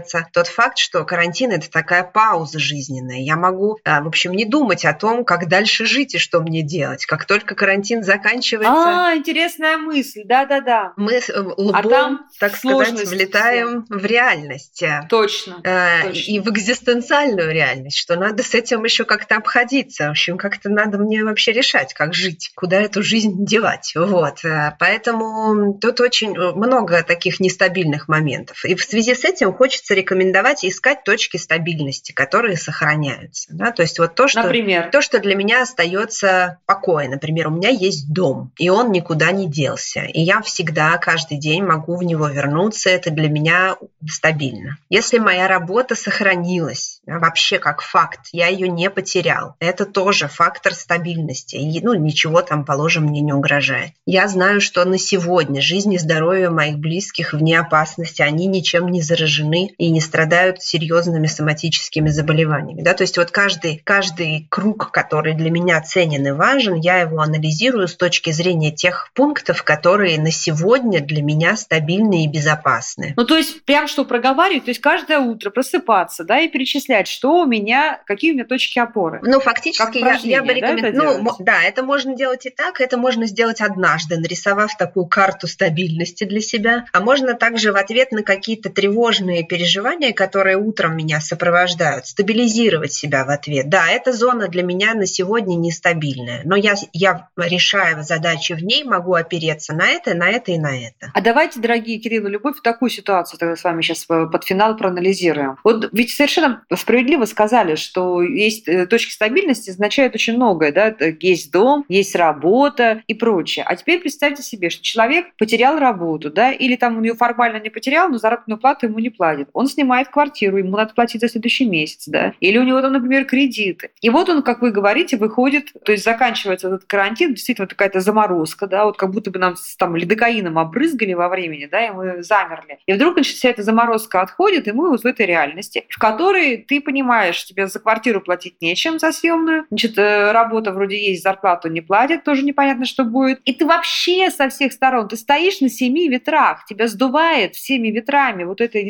добавляется 0.00 0.26
тот 0.32 0.46
факт, 0.46 0.78
что 0.78 1.04
карантин– 1.04 1.50
это 1.52 1.70
такая 1.70 2.04
пауза 2.04 2.58
жизненная. 2.58 3.18
Я 3.18 3.36
могу, 3.36 3.78
а, 3.84 4.02
в 4.02 4.08
общем, 4.08 4.32
не 4.32 4.44
думать 4.44 4.84
о 4.84 4.92
том, 4.92 5.24
как 5.24 5.48
дальше 5.48 5.86
жить 5.86 6.14
и 6.14 6.18
что 6.18 6.40
мне 6.40 6.62
делать. 6.62 7.06
Как 7.06 7.24
только 7.24 7.54
карантин 7.54 8.02
заканчивается... 8.02 8.72
А, 8.72 9.14
интересная 9.16 9.76
мысль, 9.76 10.22
да-да-да. 10.24 10.92
Мы 10.96 11.14
э, 11.14 11.40
лбом, 11.56 11.74
а 11.74 11.82
там 11.82 12.20
так 12.38 12.56
сказать, 12.56 13.08
влетаем 13.08 13.86
в 13.88 14.04
реальность. 14.04 14.82
Точно, 15.08 15.60
а, 15.64 16.02
точно. 16.04 16.30
И 16.30 16.40
в 16.40 16.48
экзистенциальную 16.48 17.52
реальность, 17.52 17.96
что 17.96 18.16
надо 18.16 18.42
с 18.42 18.54
этим 18.54 18.84
еще 18.84 19.04
как-то 19.04 19.36
обходиться. 19.36 20.08
В 20.08 20.10
общем, 20.10 20.38
как-то 20.38 20.68
надо 20.68 20.98
мне 20.98 21.24
вообще 21.24 21.52
решать, 21.52 21.94
как 21.94 22.14
жить, 22.14 22.52
куда 22.54 22.80
эту 22.80 23.02
жизнь 23.02 23.44
девать. 23.44 23.92
Вот. 23.94 24.44
Э, 24.44 24.74
поэтому 24.78 25.74
тут 25.74 26.00
очень 26.00 26.34
много 26.34 27.02
таких 27.02 27.40
нестабильных 27.40 28.08
моментов. 28.08 28.64
И 28.64 28.74
в 28.74 28.82
связи 28.82 29.14
с 29.14 29.24
этим 29.24 29.52
хочется 29.52 29.89
рекомендовать 29.94 30.64
искать 30.64 31.04
точки 31.04 31.36
стабильности, 31.36 32.12
которые 32.12 32.56
сохраняются. 32.56 33.48
Да? 33.50 33.72
То 33.72 33.82
есть 33.82 33.98
вот 33.98 34.14
то, 34.14 34.28
что, 34.28 34.42
Например? 34.42 34.90
то, 34.90 35.02
что 35.02 35.18
для 35.18 35.34
меня 35.34 35.62
остается 35.62 36.58
покой. 36.66 37.08
Например, 37.08 37.48
у 37.48 37.50
меня 37.50 37.68
есть 37.68 38.12
дом, 38.12 38.52
и 38.58 38.68
он 38.70 38.92
никуда 38.92 39.30
не 39.32 39.48
делся. 39.48 40.00
И 40.00 40.20
я 40.20 40.40
всегда, 40.42 40.96
каждый 40.98 41.38
день 41.38 41.64
могу 41.64 41.96
в 41.96 42.02
него 42.02 42.28
вернуться. 42.28 42.90
Это 42.90 43.10
для 43.10 43.28
меня 43.28 43.76
стабильно. 44.08 44.78
Если 44.88 45.18
моя 45.18 45.48
работа 45.48 45.94
сохранилась, 45.94 47.00
вообще 47.06 47.58
как 47.58 47.82
факт, 47.82 48.28
я 48.32 48.48
ее 48.48 48.68
не 48.68 48.90
потерял, 48.90 49.56
это 49.60 49.86
тоже 49.86 50.28
фактор 50.28 50.74
стабильности. 50.74 51.56
И, 51.56 51.80
ну, 51.80 51.94
ничего 51.94 52.42
там, 52.42 52.64
положим, 52.64 53.04
мне 53.04 53.20
не 53.20 53.32
угрожает. 53.32 53.92
Я 54.06 54.28
знаю, 54.28 54.60
что 54.60 54.84
на 54.84 54.98
сегодня 54.98 55.60
жизнь 55.60 55.92
и 55.94 55.98
здоровье 55.98 56.50
моих 56.50 56.78
близких 56.78 57.32
вне 57.32 57.58
опасности, 57.58 58.22
они 58.22 58.46
ничем 58.46 58.88
не 58.88 59.02
заражены 59.02 59.74
и 59.80 59.90
не 59.90 60.00
страдают 60.02 60.62
серьезными 60.62 61.26
соматическими 61.26 62.10
заболеваниями. 62.10 62.82
Да? 62.82 62.92
То 62.92 63.02
есть 63.02 63.16
вот 63.16 63.30
каждый, 63.30 63.80
каждый 63.82 64.46
круг, 64.50 64.90
который 64.90 65.34
для 65.34 65.50
меня 65.50 65.80
ценен 65.80 66.26
и 66.26 66.32
важен, 66.32 66.74
я 66.74 66.98
его 66.98 67.20
анализирую 67.20 67.88
с 67.88 67.96
точки 67.96 68.30
зрения 68.30 68.72
тех 68.72 69.10
пунктов, 69.14 69.62
которые 69.62 70.20
на 70.20 70.30
сегодня 70.30 71.00
для 71.00 71.22
меня 71.22 71.56
стабильны 71.56 72.24
и 72.24 72.28
безопасны. 72.28 73.14
Ну, 73.16 73.24
то 73.24 73.38
есть 73.38 73.64
прям 73.64 73.88
что 73.88 74.04
проговаривать, 74.04 74.66
то 74.66 74.70
есть 74.70 74.82
каждое 74.82 75.18
утро 75.18 75.48
просыпаться, 75.48 76.24
да, 76.24 76.40
и 76.40 76.48
перечислять, 76.48 77.08
что 77.08 77.40
у 77.40 77.46
меня, 77.46 78.02
какие 78.04 78.32
у 78.32 78.34
меня 78.34 78.44
точки 78.44 78.78
опоры. 78.78 79.20
Ну, 79.22 79.40
фактически 79.40 79.96
я, 79.96 80.18
я 80.22 80.42
бы 80.42 80.52
рекомендовала... 80.52 81.18
Ну, 81.18 81.30
да, 81.38 81.62
это 81.62 81.82
можно 81.82 82.14
делать 82.14 82.44
и 82.44 82.50
так, 82.50 82.82
это 82.82 82.98
можно 82.98 83.24
сделать 83.24 83.62
однажды, 83.62 84.18
нарисовав 84.18 84.76
такую 84.76 85.06
карту 85.06 85.46
стабильности 85.46 86.24
для 86.24 86.42
себя. 86.42 86.84
А 86.92 87.00
можно 87.00 87.32
также 87.32 87.72
в 87.72 87.76
ответ 87.76 88.12
на 88.12 88.22
какие-то 88.22 88.68
тревожные 88.68 89.42
переживания, 89.42 89.69
которые 90.12 90.56
утром 90.56 90.96
меня 90.96 91.20
сопровождают, 91.20 92.06
стабилизировать 92.06 92.92
себя 92.92 93.24
в 93.24 93.30
ответ. 93.30 93.68
Да, 93.68 93.88
эта 93.88 94.12
зона 94.12 94.48
для 94.48 94.62
меня 94.62 94.94
на 94.94 95.06
сегодня 95.06 95.56
нестабильная, 95.56 96.42
но 96.44 96.56
я, 96.56 96.74
я 96.92 97.28
решая 97.36 98.02
задачи 98.02 98.52
в 98.52 98.62
ней, 98.62 98.84
могу 98.84 99.14
опереться 99.14 99.74
на 99.74 99.86
это, 99.88 100.14
на 100.14 100.28
это 100.30 100.52
и 100.52 100.58
на 100.58 100.76
это. 100.76 101.10
А 101.14 101.20
давайте, 101.20 101.60
дорогие 101.60 101.98
Кирилл 101.98 102.26
и 102.26 102.30
Любовь, 102.30 102.56
такую 102.62 102.90
ситуацию 102.90 103.38
тогда 103.38 103.56
с 103.56 103.64
вами 103.64 103.82
сейчас 103.82 104.06
э, 104.08 104.26
под 104.30 104.44
финал 104.44 104.76
проанализируем. 104.76 105.56
Вот 105.64 105.88
ведь 105.92 106.10
совершенно 106.10 106.62
справедливо 106.74 107.24
сказали, 107.24 107.74
что 107.74 108.22
есть 108.22 108.68
э, 108.68 108.86
точки 108.86 109.12
стабильности, 109.12 109.70
означает 109.70 110.14
очень 110.14 110.34
многое. 110.34 110.72
Да? 110.72 110.94
Есть 111.20 111.52
дом, 111.52 111.84
есть 111.88 112.14
работа 112.14 113.02
и 113.06 113.14
прочее. 113.14 113.64
А 113.66 113.76
теперь 113.76 114.00
представьте 114.00 114.42
себе, 114.42 114.70
что 114.70 114.82
человек 114.82 115.26
потерял 115.36 115.78
работу, 115.78 116.30
да, 116.30 116.52
или 116.52 116.76
там 116.76 116.98
он 116.98 117.02
ее 117.04 117.14
формально 117.14 117.60
не 117.60 117.70
потерял, 117.70 118.08
но 118.08 118.18
заработную 118.18 118.58
плату 118.58 118.86
ему 118.86 118.98
не 118.98 119.10
платит. 119.10 119.48
Он 119.60 119.66
снимает 119.66 120.08
квартиру, 120.08 120.56
ему 120.56 120.74
надо 120.74 120.94
платить 120.94 121.20
за 121.20 121.28
следующий 121.28 121.66
месяц, 121.66 122.08
да, 122.08 122.32
или 122.40 122.56
у 122.56 122.62
него 122.62 122.80
там, 122.80 122.94
например, 122.94 123.26
кредиты. 123.26 123.90
И 124.00 124.08
вот 124.08 124.30
он, 124.30 124.42
как 124.42 124.62
вы 124.62 124.70
говорите, 124.70 125.18
выходит, 125.18 125.74
то 125.84 125.92
есть 125.92 126.02
заканчивается 126.02 126.68
этот 126.68 126.84
карантин, 126.86 127.34
действительно 127.34 127.68
какая-то 127.68 128.00
заморозка, 128.00 128.66
да, 128.66 128.86
вот 128.86 128.96
как 128.96 129.10
будто 129.10 129.30
бы 129.30 129.38
нам 129.38 129.56
там 129.78 129.96
лидокаином 129.96 130.58
обрызгали 130.58 131.12
во 131.12 131.28
времени, 131.28 131.68
да, 131.70 131.86
и 131.86 131.90
мы 131.90 132.22
замерли. 132.22 132.78
И 132.86 132.94
вдруг, 132.94 133.16
значит, 133.16 133.36
вся 133.36 133.50
эта 133.50 133.62
заморозка 133.62 134.22
отходит, 134.22 134.66
и 134.66 134.72
мы 134.72 134.88
вот 134.88 135.02
в 135.02 135.06
этой 135.06 135.26
реальности, 135.26 135.84
в 135.90 135.98
которой 135.98 136.56
ты 136.56 136.80
понимаешь, 136.80 137.44
тебе 137.44 137.66
за 137.66 137.80
квартиру 137.80 138.22
платить 138.22 138.62
нечем, 138.62 138.98
за 138.98 139.12
съемную, 139.12 139.66
значит, 139.68 139.98
э, 139.98 140.32
работа 140.32 140.72
вроде 140.72 140.96
есть, 141.10 141.22
зарплату 141.22 141.68
не 141.68 141.82
платят, 141.82 142.24
тоже 142.24 142.44
непонятно, 142.44 142.86
что 142.86 143.04
будет. 143.04 143.40
И 143.44 143.52
ты 143.52 143.66
вообще 143.66 144.30
со 144.30 144.48
всех 144.48 144.72
сторон, 144.72 145.06
ты 145.08 145.18
стоишь 145.18 145.60
на 145.60 145.68
семи 145.68 146.08
ветрах, 146.08 146.64
тебя 146.64 146.88
сдувает 146.88 147.56
всеми 147.56 147.88
ветрами 147.88 148.44
вот 148.44 148.62
этой 148.62 148.84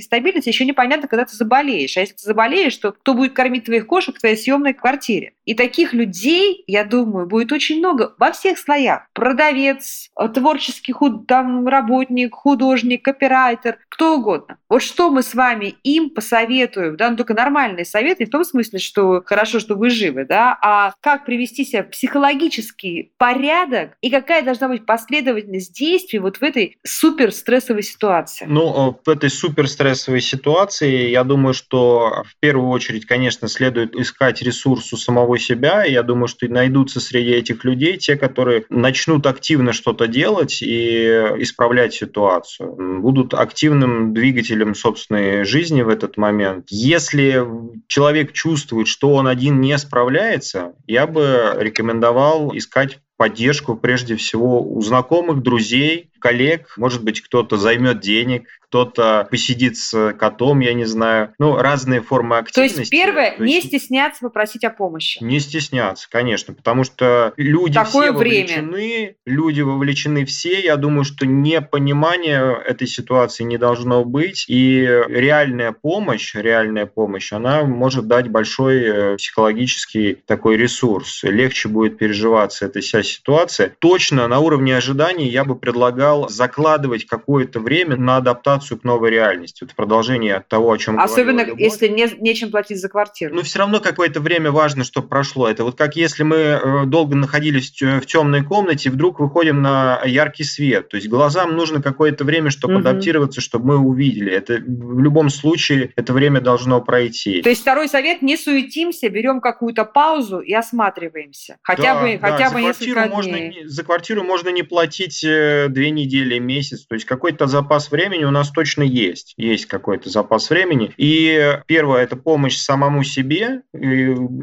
нестабильности, 0.51 0.61
еще 0.61 0.65
непонятно, 0.65 1.09
когда 1.09 1.25
ты 1.25 1.35
заболеешь. 1.37 1.97
А 1.97 2.01
если 2.01 2.15
ты 2.15 2.23
заболеешь, 2.23 2.77
то 2.77 2.93
кто 2.93 3.15
будет 3.15 3.33
кормить 3.33 3.65
твоих 3.65 3.87
кошек 3.87 4.17
в 4.17 4.21
твоей 4.21 4.37
съемной 4.37 4.75
квартире? 4.75 5.33
И 5.45 5.55
таких 5.55 5.93
людей, 5.93 6.63
я 6.67 6.85
думаю, 6.85 7.27
будет 7.27 7.51
очень 7.53 7.79
много 7.79 8.15
во 8.19 8.33
всех 8.33 8.59
слоях. 8.59 9.03
Продавец, 9.15 10.11
э, 10.19 10.29
творческий 10.29 10.93
худ, 10.93 11.27
там, 11.27 11.67
работник, 11.67 12.35
художник, 12.35 13.05
копирайтер, 13.05 13.79
кто 13.89 14.17
угодно. 14.17 14.59
Вот 14.69 14.83
что 14.83 15.11
мы 15.11 15.23
с 15.23 15.35
вами 15.35 15.75
им 15.83 16.11
посоветуем, 16.11 16.97
да, 16.97 17.11
ну 17.11 17.17
только 17.17 17.35
нормальные 17.35 17.85
советы, 17.85 18.23
не 18.23 18.27
в 18.27 18.31
том 18.31 18.45
смысле, 18.45 18.79
что 18.79 19.23
хорошо, 19.25 19.59
что 19.59 19.75
вы 19.75 19.91
живы, 19.91 20.25
да, 20.25 20.57
а 20.63 20.93
как 21.01 21.25
привести 21.25 21.65
себя 21.65 21.83
в 21.83 21.91
психологический 21.91 23.13
порядок 23.19 23.97
и 24.01 24.11
какая 24.11 24.43
должна 24.43 24.69
быть 24.69 24.87
последовательность 24.87 25.75
действий 25.77 26.19
вот 26.19 26.37
в 26.37 26.43
этой 26.43 26.79
супер 26.87 27.33
стрессовой 27.33 27.83
ситуации? 27.83 28.47
Ну, 28.49 29.01
в 29.05 29.09
этой 29.09 29.31
супер 29.31 29.69
стрессовой 29.69 30.21
ситуации, 30.41 31.11
я 31.11 31.23
думаю, 31.23 31.53
что 31.53 32.25
в 32.27 32.41
первую 32.41 32.71
очередь, 32.71 33.07
конечно, 33.07 33.47
следует 33.49 33.95
искать 33.95 34.41
ресурс 34.41 34.93
у 34.93 34.97
самого 34.97 35.39
себя. 35.39 35.85
Я 35.85 36.03
думаю, 36.03 36.29
что 36.29 36.49
найдутся 36.49 37.01
среди 37.01 37.33
этих 37.33 37.65
людей 37.65 37.99
те, 37.99 38.17
которые 38.17 38.65
начнут 38.71 39.27
активно 39.27 39.73
что-то 39.73 40.07
делать 40.07 40.63
и 40.63 41.05
исправлять 41.39 41.93
ситуацию, 41.93 42.75
будут 43.01 43.35
активным 43.35 44.15
двигателем 44.15 44.75
собственной 44.75 45.45
жизни 45.45 45.83
в 45.83 45.89
этот 45.89 46.17
момент. 46.17 46.67
Если 46.71 47.45
человек 47.87 48.33
чувствует, 48.33 48.89
что 48.89 49.13
он 49.13 49.27
один 49.27 49.61
не 49.61 49.77
справляется, 49.77 50.73
я 50.87 51.07
бы 51.07 51.53
рекомендовал 51.59 52.57
искать 52.57 52.99
поддержку 53.19 53.77
прежде 53.77 54.17
всего 54.17 54.63
у 54.63 54.81
знакомых, 54.81 55.43
друзей, 55.43 56.10
коллег. 56.21 56.75
Может 56.77 57.03
быть, 57.03 57.21
кто-то 57.21 57.57
займет 57.57 58.01
денег, 58.01 58.47
кто-то 58.71 59.27
посидит 59.29 59.77
с 59.77 60.13
котом, 60.13 60.61
я 60.61 60.75
не 60.75 60.85
знаю. 60.85 61.35
Ну, 61.41 61.57
разные 61.57 62.03
формы 62.03 62.39
активности. 62.39 62.77
То 62.77 62.81
есть 62.83 62.91
первое, 62.91 63.37
То 63.37 63.43
есть... 63.43 63.65
не 63.65 63.69
стесняться 63.69 64.21
попросить 64.21 64.63
о 64.65 64.71
помощи. 64.71 65.23
Не 65.23 65.41
стесняться, 65.41 66.09
конечно, 66.09 66.55
потому 66.55 66.85
что 66.85 67.33
люди 67.37 67.75
Такое 67.75 68.09
все 68.09 68.13
вовлечены, 68.13 68.73
время. 68.73 69.15
люди 69.27 69.61
вовлечены 69.63 70.25
все. 70.25 70.61
Я 70.61 70.77
думаю, 70.77 71.05
что 71.05 71.27
непонимание 71.27 72.61
этой 72.65 72.87
ситуации 72.87 73.43
не 73.43 73.59
должно 73.59 74.05
быть. 74.05 74.45
И 74.49 74.83
реальная 75.09 75.73
помощь, 75.73 76.35
реальная 76.37 76.87
помощь, 76.87 77.33
она 77.33 77.65
может 77.65 78.07
дать 78.07 78.29
большой 78.29 78.83
э, 78.83 79.17
психологический 79.17 80.19
такой 80.27 80.57
ресурс. 80.57 81.25
Легче 81.25 81.69
будет 81.69 81.99
переживаться 81.99 82.67
эта 82.67 82.81
вся 82.81 83.03
ситуация. 83.03 83.75
Точно 83.81 84.29
на 84.29 84.39
уровне 84.39 84.77
ожиданий 84.77 85.29
я 85.29 85.45
бы 85.45 85.57
предлагал 85.57 86.10
стал 86.11 86.29
закладывать 86.29 87.07
какое-то 87.07 87.61
время 87.61 87.97
на 87.97 88.17
адаптацию 88.17 88.79
к 88.79 88.85
новой 88.85 89.11
реальности. 89.11 89.65
В 89.65 89.75
продолжение 89.75 90.45
того, 90.49 90.73
о 90.73 90.79
чем 90.79 90.99
Особенно 90.99 91.47
если 91.57 91.89
не, 91.89 92.09
нечем 92.19 92.51
платить 92.51 92.81
за 92.81 92.89
квартиру. 92.89 93.35
Но 93.35 93.43
все 93.43 93.61
равно 93.61 93.81
какое-то 93.81 94.21
время 94.21 94.51
важно, 94.51 94.85
чтобы 94.85 95.09
прошло. 95.09 95.49
Это 95.49 95.65
вот 95.65 95.77
как 95.77 95.97
если 95.97 96.23
мы 96.25 96.37
э, 96.37 96.85
долго 96.87 97.15
находились 97.15 97.81
в 97.81 98.07
темной 98.07 98.45
комнате, 98.45 98.91
вдруг 98.91 99.21
выходим 99.21 99.63
на 99.63 100.01
яркий 100.05 100.45
свет. 100.45 100.89
То 100.89 100.97
есть 100.97 101.09
глазам 101.09 101.55
нужно 101.55 101.81
какое-то 101.81 102.25
время, 102.25 102.51
чтобы 102.51 102.75
угу. 102.75 102.81
адаптироваться, 102.81 103.41
чтобы 103.41 103.67
мы 103.67 103.77
увидели. 103.79 104.33
Это 104.33 104.55
в 104.55 105.01
любом 105.01 105.31
случае 105.31 105.93
это 105.95 106.13
время 106.13 106.41
должно 106.41 106.81
пройти. 106.81 107.43
То 107.43 107.51
есть 107.51 107.63
второй 107.63 107.89
совет: 107.89 108.23
не 108.23 108.37
суетимся, 108.37 109.09
берем 109.09 109.41
какую-то 109.41 109.85
паузу 109.85 110.41
и 110.41 110.53
осматриваемся. 110.53 111.59
Хотя 111.63 111.95
да, 111.95 112.03
бы, 112.03 112.19
да, 112.21 112.31
хотя 112.31 112.51
бы 112.51 112.63
несколько 112.63 113.09
дней. 113.09 113.15
Можно, 113.15 113.69
за 113.69 113.85
квартиру 113.85 114.25
можно 114.25 114.49
не 114.49 114.63
платить 114.63 115.23
э, 115.23 115.69
две 115.69 115.91
недели, 115.91 116.00
месяц. 116.39 116.87
То 116.87 116.95
есть 116.95 117.07
какой-то 117.07 117.47
запас 117.47 117.91
времени 117.91 118.25
у 118.25 118.31
нас 118.31 118.51
точно 118.51 118.83
есть. 118.83 119.35
Есть 119.37 119.67
какой-то 119.67 120.09
запас 120.11 120.51
времени. 120.51 120.93
И 120.97 121.59
первое– 121.67 122.03
это 122.05 122.17
помощь 122.17 122.57
самому 122.57 123.05
себе, 123.05 123.63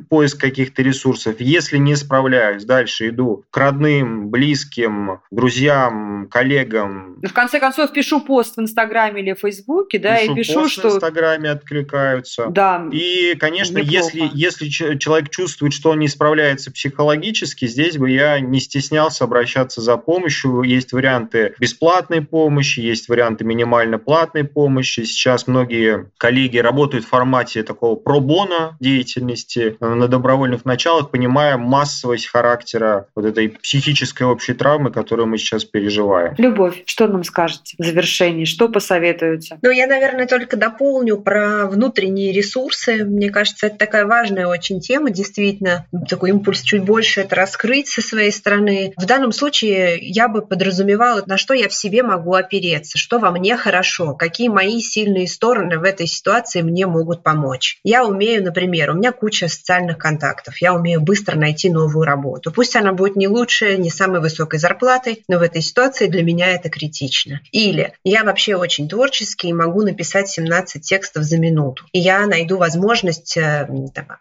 поиск 0.10 0.40
каких-то 0.40 0.82
ресурсов. 0.82 1.36
Если 1.40 1.78
не 1.78 1.96
справляюсь, 1.96 2.66
дальше 2.66 3.10
иду 3.10 3.44
к 3.50 3.58
родным, 3.58 4.30
близким, 4.30 5.20
друзьям, 5.32 6.28
коллегам. 6.30 7.20
В 7.24 7.34
конце 7.34 7.60
концов, 7.60 7.92
пишу 7.92 8.22
пост 8.22 8.58
в 8.58 8.62
Инстаграме 8.62 9.22
или 9.22 9.34
в 9.34 9.40
Фейсбуке, 9.40 10.00
да, 10.00 10.18
пишу 10.18 10.32
и 10.32 10.36
пишу, 10.36 10.54
пост 10.62 10.72
что... 10.74 10.90
в 10.90 10.96
Инстаграме 10.96 11.50
откликаются. 11.50 12.48
Да. 12.48 12.88
И, 12.92 13.36
конечно, 13.40 13.78
если, 13.78 14.30
если 14.34 14.68
человек 14.68 15.30
чувствует, 15.30 15.74
что 15.74 15.92
он 15.92 16.00
не 16.00 16.08
справляется 16.08 16.72
психологически, 16.72 17.68
здесь 17.68 17.98
бы 17.98 18.10
я 18.10 18.40
не 18.40 18.60
стеснялся 18.60 19.24
обращаться 19.24 19.82
за 19.82 19.98
помощью. 19.98 20.62
Есть 20.62 20.94
варианты 20.94 21.47
бесплатной 21.60 22.22
помощи, 22.22 22.80
есть 22.80 23.10
варианты 23.10 23.44
минимально 23.46 23.98
платной 24.00 24.44
помощи. 24.44 25.02
Сейчас 25.04 25.48
многие 25.48 26.10
коллеги 26.18 26.58
работают 26.58 27.06
в 27.06 27.10
формате 27.10 27.64
такого 27.64 27.96
пробона 27.96 28.78
деятельности 28.80 29.78
на 29.80 30.08
добровольных 30.08 30.66
началах, 30.66 31.12
понимая 31.12 31.58
массовость 31.58 32.28
характера 32.28 33.08
вот 33.16 33.26
этой 33.26 33.50
психической 33.50 34.28
общей 34.28 34.54
травмы, 34.54 34.92
которую 34.92 35.28
мы 35.28 35.38
сейчас 35.38 35.66
переживаем. 35.66 36.36
Любовь, 36.38 36.84
что 36.86 37.08
нам 37.08 37.24
скажете 37.24 37.76
в 37.78 37.84
завершении? 37.84 38.46
Что 38.46 38.70
посоветуете? 38.70 39.60
Ну, 39.62 39.72
я, 39.72 39.88
наверное, 39.88 40.28
только 40.28 40.58
дополню 40.58 41.18
про 41.18 41.68
внутренние 41.68 42.32
ресурсы. 42.32 43.04
Мне 43.04 43.30
кажется, 43.30 43.68
это 43.68 43.78
такая 43.78 44.06
важная 44.06 44.48
очень 44.48 44.80
тема, 44.80 45.10
действительно. 45.10 45.86
Такой 46.10 46.30
импульс 46.30 46.62
чуть 46.62 46.84
больше 46.84 47.22
это 47.22 47.36
раскрыть 47.36 47.88
со 47.88 48.02
своей 48.02 48.32
стороны. 48.32 48.94
В 48.98 49.06
данном 49.06 49.32
случае 49.32 49.98
я 50.00 50.28
бы 50.28 50.42
подразумевала, 50.42 51.22
что 51.38 51.54
я 51.54 51.70
в 51.70 51.74
себе 51.74 52.04
могу 52.04 52.34
опереться, 52.34 52.98
что 52.98 53.20
во 53.20 53.32
мне 53.32 53.58
хорошо, 53.58 54.14
какие 54.14 54.50
мои 54.50 54.82
сильные 54.82 55.28
стороны 55.28 55.80
в 55.80 55.84
этой 55.84 56.08
ситуации 56.08 56.62
мне 56.62 56.86
могут 56.88 57.24
помочь. 57.24 57.80
Я 57.84 58.06
умею, 58.06 58.44
например, 58.44 58.92
у 58.92 58.94
меня 58.96 59.12
куча 59.12 59.48
социальных 59.48 59.98
контактов, 59.98 60.58
я 60.62 60.74
умею 60.74 61.02
быстро 61.02 61.38
найти 61.38 61.70
новую 61.70 62.06
работу. 62.06 62.52
Пусть 62.52 62.76
она 62.76 62.94
будет 62.94 63.16
не 63.16 63.28
лучшая, 63.28 63.78
не 63.78 63.90
самой 63.90 64.22
высокой 64.22 64.60
зарплатой, 64.60 65.24
но 65.28 65.40
в 65.40 65.42
этой 65.42 65.62
ситуации 65.62 66.08
для 66.08 66.24
меня 66.24 66.48
это 66.48 66.70
критично. 66.70 67.42
Или 67.52 67.94
я 68.04 68.24
вообще 68.24 68.56
очень 68.56 68.90
творческий 68.90 69.50
и 69.50 69.54
могу 69.54 69.84
написать 69.84 70.30
17 70.30 70.82
текстов 70.82 71.24
за 71.24 71.38
минуту. 71.38 71.84
И 71.92 72.00
я 72.00 72.26
найду 72.26 72.58
возможность, 72.58 73.38
э, 73.38 73.68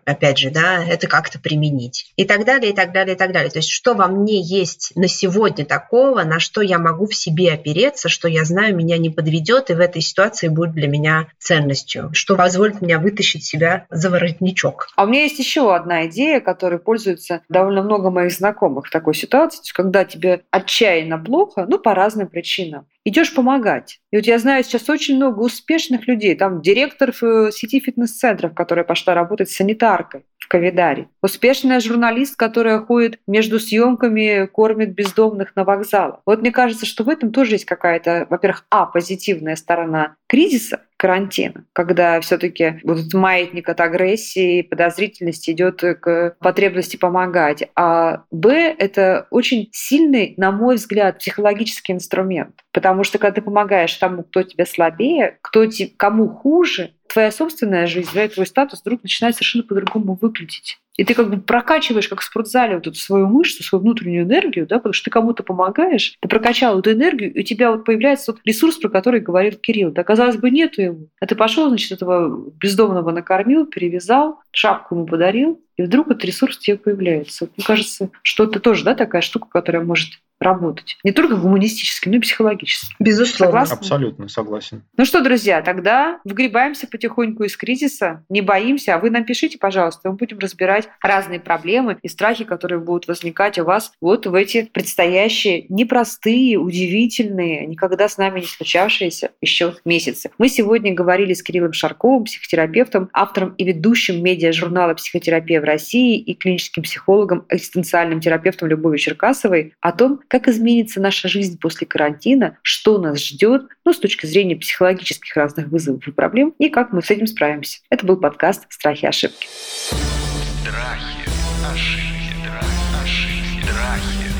опять 0.04 0.38
же, 0.38 0.50
да, 0.50 0.84
это 0.84 1.06
как-то 1.06 1.38
применить. 1.38 2.12
И 2.16 2.24
так 2.24 2.44
далее, 2.44 2.72
и 2.72 2.74
так 2.74 2.92
далее, 2.92 3.14
и 3.14 3.18
так 3.18 3.32
далее. 3.32 3.50
То 3.50 3.58
есть 3.58 3.70
что 3.70 3.94
во 3.94 4.08
мне 4.08 4.40
есть 4.40 4.92
на 4.94 5.08
сегодня 5.08 5.64
такого, 5.64 6.22
на 6.22 6.38
что 6.40 6.60
я 6.60 6.78
могу 6.78 7.05
в 7.06 7.14
себе 7.14 7.52
опереться, 7.52 8.08
что 8.08 8.28
я 8.28 8.44
знаю, 8.44 8.76
меня 8.76 8.98
не 8.98 9.10
подведет, 9.10 9.70
и 9.70 9.74
в 9.74 9.80
этой 9.80 10.02
ситуации 10.02 10.48
будет 10.48 10.72
для 10.72 10.88
меня 10.88 11.28
ценностью, 11.38 12.10
что 12.12 12.36
позволит 12.36 12.80
меня 12.80 12.98
вытащить 12.98 13.44
себя 13.44 13.86
за 13.90 14.10
воротничок. 14.10 14.88
А 14.96 15.04
у 15.04 15.06
меня 15.06 15.22
есть 15.22 15.38
еще 15.38 15.74
одна 15.74 16.06
идея, 16.06 16.40
которой 16.40 16.78
пользуется 16.78 17.42
довольно 17.48 17.82
много 17.82 18.10
моих 18.10 18.32
знакомых 18.32 18.86
в 18.86 18.90
такой 18.90 19.14
ситуации, 19.14 19.60
когда 19.72 20.04
тебе 20.04 20.42
отчаянно 20.50 21.18
плохо, 21.18 21.66
ну, 21.68 21.78
по 21.78 21.94
разным 21.94 22.28
причинам 22.28 22.86
идешь 23.06 23.32
помогать. 23.34 24.00
И 24.10 24.16
вот 24.16 24.26
я 24.26 24.38
знаю 24.38 24.64
сейчас 24.64 24.90
очень 24.90 25.16
много 25.16 25.40
успешных 25.40 26.08
людей, 26.08 26.34
там 26.34 26.60
директор 26.60 27.14
сети 27.14 27.78
фитнес-центров, 27.78 28.52
которая 28.52 28.84
пошла 28.84 29.14
работать 29.14 29.48
санитаркой 29.48 30.24
в 30.46 30.48
Ковидаре. 30.48 31.08
Успешная 31.22 31.80
журналист, 31.80 32.36
которая 32.36 32.78
ходит 32.78 33.18
между 33.26 33.58
съемками, 33.58 34.46
кормит 34.46 34.94
бездомных 34.94 35.56
на 35.56 35.64
вокзалах. 35.64 36.20
Вот 36.24 36.40
мне 36.40 36.52
кажется, 36.52 36.86
что 36.86 37.02
в 37.02 37.08
этом 37.08 37.32
тоже 37.32 37.56
есть 37.56 37.64
какая-то, 37.64 38.28
во-первых, 38.30 38.64
а, 38.70 38.86
позитивная 38.86 39.56
сторона 39.56 40.14
кризиса, 40.28 40.82
карантина, 40.96 41.64
когда 41.72 42.20
все-таки 42.20 42.80
вот 42.82 42.98
этот 43.00 43.14
маятник 43.14 43.68
от 43.68 43.80
агрессии, 43.80 44.62
подозрительности 44.62 45.50
идет 45.50 45.80
к 45.80 46.36
потребности 46.38 46.96
помогать. 46.96 47.68
А 47.74 48.22
Б— 48.30 48.74
это 48.78 49.26
очень 49.30 49.68
сильный, 49.72 50.34
на 50.36 50.52
мой 50.52 50.76
взгляд, 50.76 51.18
психологический 51.18 51.92
инструмент. 51.92 52.64
Потому 52.72 53.04
что 53.04 53.18
когда 53.18 53.34
ты 53.34 53.42
помогаешь 53.42 53.94
тому, 53.94 54.22
кто 54.22 54.42
тебе 54.42 54.64
слабее, 54.64 55.38
кто 55.42 55.66
кому 55.96 56.28
хуже, 56.28 56.92
твоя 57.16 57.32
собственная 57.32 57.86
жизнь, 57.86 58.10
да, 58.12 58.28
твой 58.28 58.44
статус 58.44 58.82
вдруг 58.82 59.02
начинает 59.02 59.34
совершенно 59.34 59.64
по-другому 59.64 60.18
выглядеть. 60.20 60.78
И 60.98 61.04
ты 61.04 61.14
как 61.14 61.30
бы 61.30 61.40
прокачиваешь, 61.40 62.08
как 62.08 62.20
в 62.20 62.24
спортзале, 62.24 62.74
вот 62.74 62.86
эту 62.86 62.96
свою 62.96 63.26
мышцу, 63.26 63.62
свою 63.62 63.82
внутреннюю 63.82 64.24
энергию, 64.24 64.66
да, 64.66 64.76
потому 64.76 64.92
что 64.92 65.06
ты 65.06 65.10
кому-то 65.10 65.42
помогаешь, 65.42 66.14
ты 66.20 66.28
прокачал 66.28 66.78
эту 66.78 66.92
энергию, 66.92 67.32
и 67.32 67.40
у 67.40 67.42
тебя 67.42 67.70
вот 67.70 67.86
появляется 67.86 68.34
тот 68.34 68.42
ресурс, 68.44 68.76
про 68.76 68.90
который 68.90 69.20
говорил 69.20 69.52
Кирилл. 69.52 69.92
Да, 69.92 70.04
казалось 70.04 70.36
бы, 70.36 70.50
нету 70.50 70.82
его. 70.82 70.98
А 71.18 71.26
ты 71.26 71.34
пошел, 71.34 71.70
значит, 71.70 71.90
этого 71.90 72.50
бездомного 72.50 73.10
накормил, 73.10 73.64
перевязал, 73.64 74.40
шапку 74.50 74.94
ему 74.94 75.06
подарил, 75.06 75.62
и 75.78 75.82
вдруг 75.84 76.08
этот 76.08 76.26
ресурс 76.26 76.58
тебе 76.58 76.76
появляется. 76.76 77.48
Мне 77.56 77.64
кажется, 77.64 78.10
что 78.22 78.44
это 78.44 78.60
тоже 78.60 78.84
да, 78.84 78.94
такая 78.94 79.22
штука, 79.22 79.48
которая 79.50 79.82
может 79.82 80.20
работать. 80.40 80.98
Не 81.02 81.12
только 81.12 81.36
гуманистически, 81.36 82.08
но 82.08 82.16
и 82.16 82.20
психологически. 82.20 82.94
Безусловно. 82.98 83.46
Согласны? 83.46 83.74
Абсолютно 83.74 84.28
согласен. 84.28 84.82
Ну 84.96 85.04
что, 85.04 85.22
друзья, 85.22 85.62
тогда 85.62 86.20
вгребаемся 86.24 86.86
потихоньку 86.86 87.44
из 87.44 87.56
кризиса, 87.56 88.24
не 88.28 88.42
боимся, 88.42 88.94
а 88.94 88.98
вы 88.98 89.10
нам 89.10 89.24
пишите, 89.24 89.58
пожалуйста, 89.58 90.10
мы 90.10 90.16
будем 90.16 90.38
разбирать 90.38 90.88
разные 91.02 91.40
проблемы 91.40 91.98
и 92.02 92.08
страхи, 92.08 92.44
которые 92.44 92.80
будут 92.80 93.08
возникать 93.08 93.58
у 93.58 93.64
вас 93.64 93.92
вот 94.00 94.26
в 94.26 94.34
эти 94.34 94.68
предстоящие 94.72 95.66
непростые, 95.68 96.58
удивительные, 96.58 97.66
никогда 97.66 98.08
с 98.08 98.18
нами 98.18 98.40
не 98.40 98.46
случавшиеся 98.46 99.30
еще 99.40 99.76
месяцы. 99.84 100.30
Мы 100.38 100.48
сегодня 100.48 100.94
говорили 100.94 101.32
с 101.32 101.42
Кириллом 101.42 101.72
Шарковым, 101.72 102.24
психотерапевтом, 102.24 103.08
автором 103.12 103.54
и 103.56 103.64
ведущим 103.64 104.22
медиа-журнала 104.22 104.94
«Психотерапия 104.94 105.60
в 105.60 105.64
России» 105.64 106.18
и 106.18 106.34
клиническим 106.34 106.82
психологом, 106.82 107.46
экзистенциальным 107.48 108.20
терапевтом 108.20 108.68
Любовью 108.68 108.98
Черкасовой 108.98 109.74
о 109.80 109.92
том, 109.92 110.20
как 110.28 110.48
изменится 110.48 111.00
наша 111.00 111.28
жизнь 111.28 111.58
после 111.58 111.86
карантина, 111.86 112.58
что 112.62 112.98
нас 112.98 113.18
ждет, 113.24 113.62
ну, 113.84 113.92
с 113.92 113.98
точки 113.98 114.26
зрения 114.26 114.56
психологических 114.56 115.34
разных 115.36 115.68
вызовов 115.68 116.06
и 116.06 116.12
проблем, 116.12 116.54
и 116.58 116.68
как 116.68 116.92
мы 116.92 117.02
с 117.02 117.10
этим 117.10 117.26
справимся. 117.26 117.80
Это 117.90 118.06
был 118.06 118.16
подкаст 118.16 118.66
«Страхи 118.68 119.04
и 119.04 119.08
ошибки». 119.08 119.48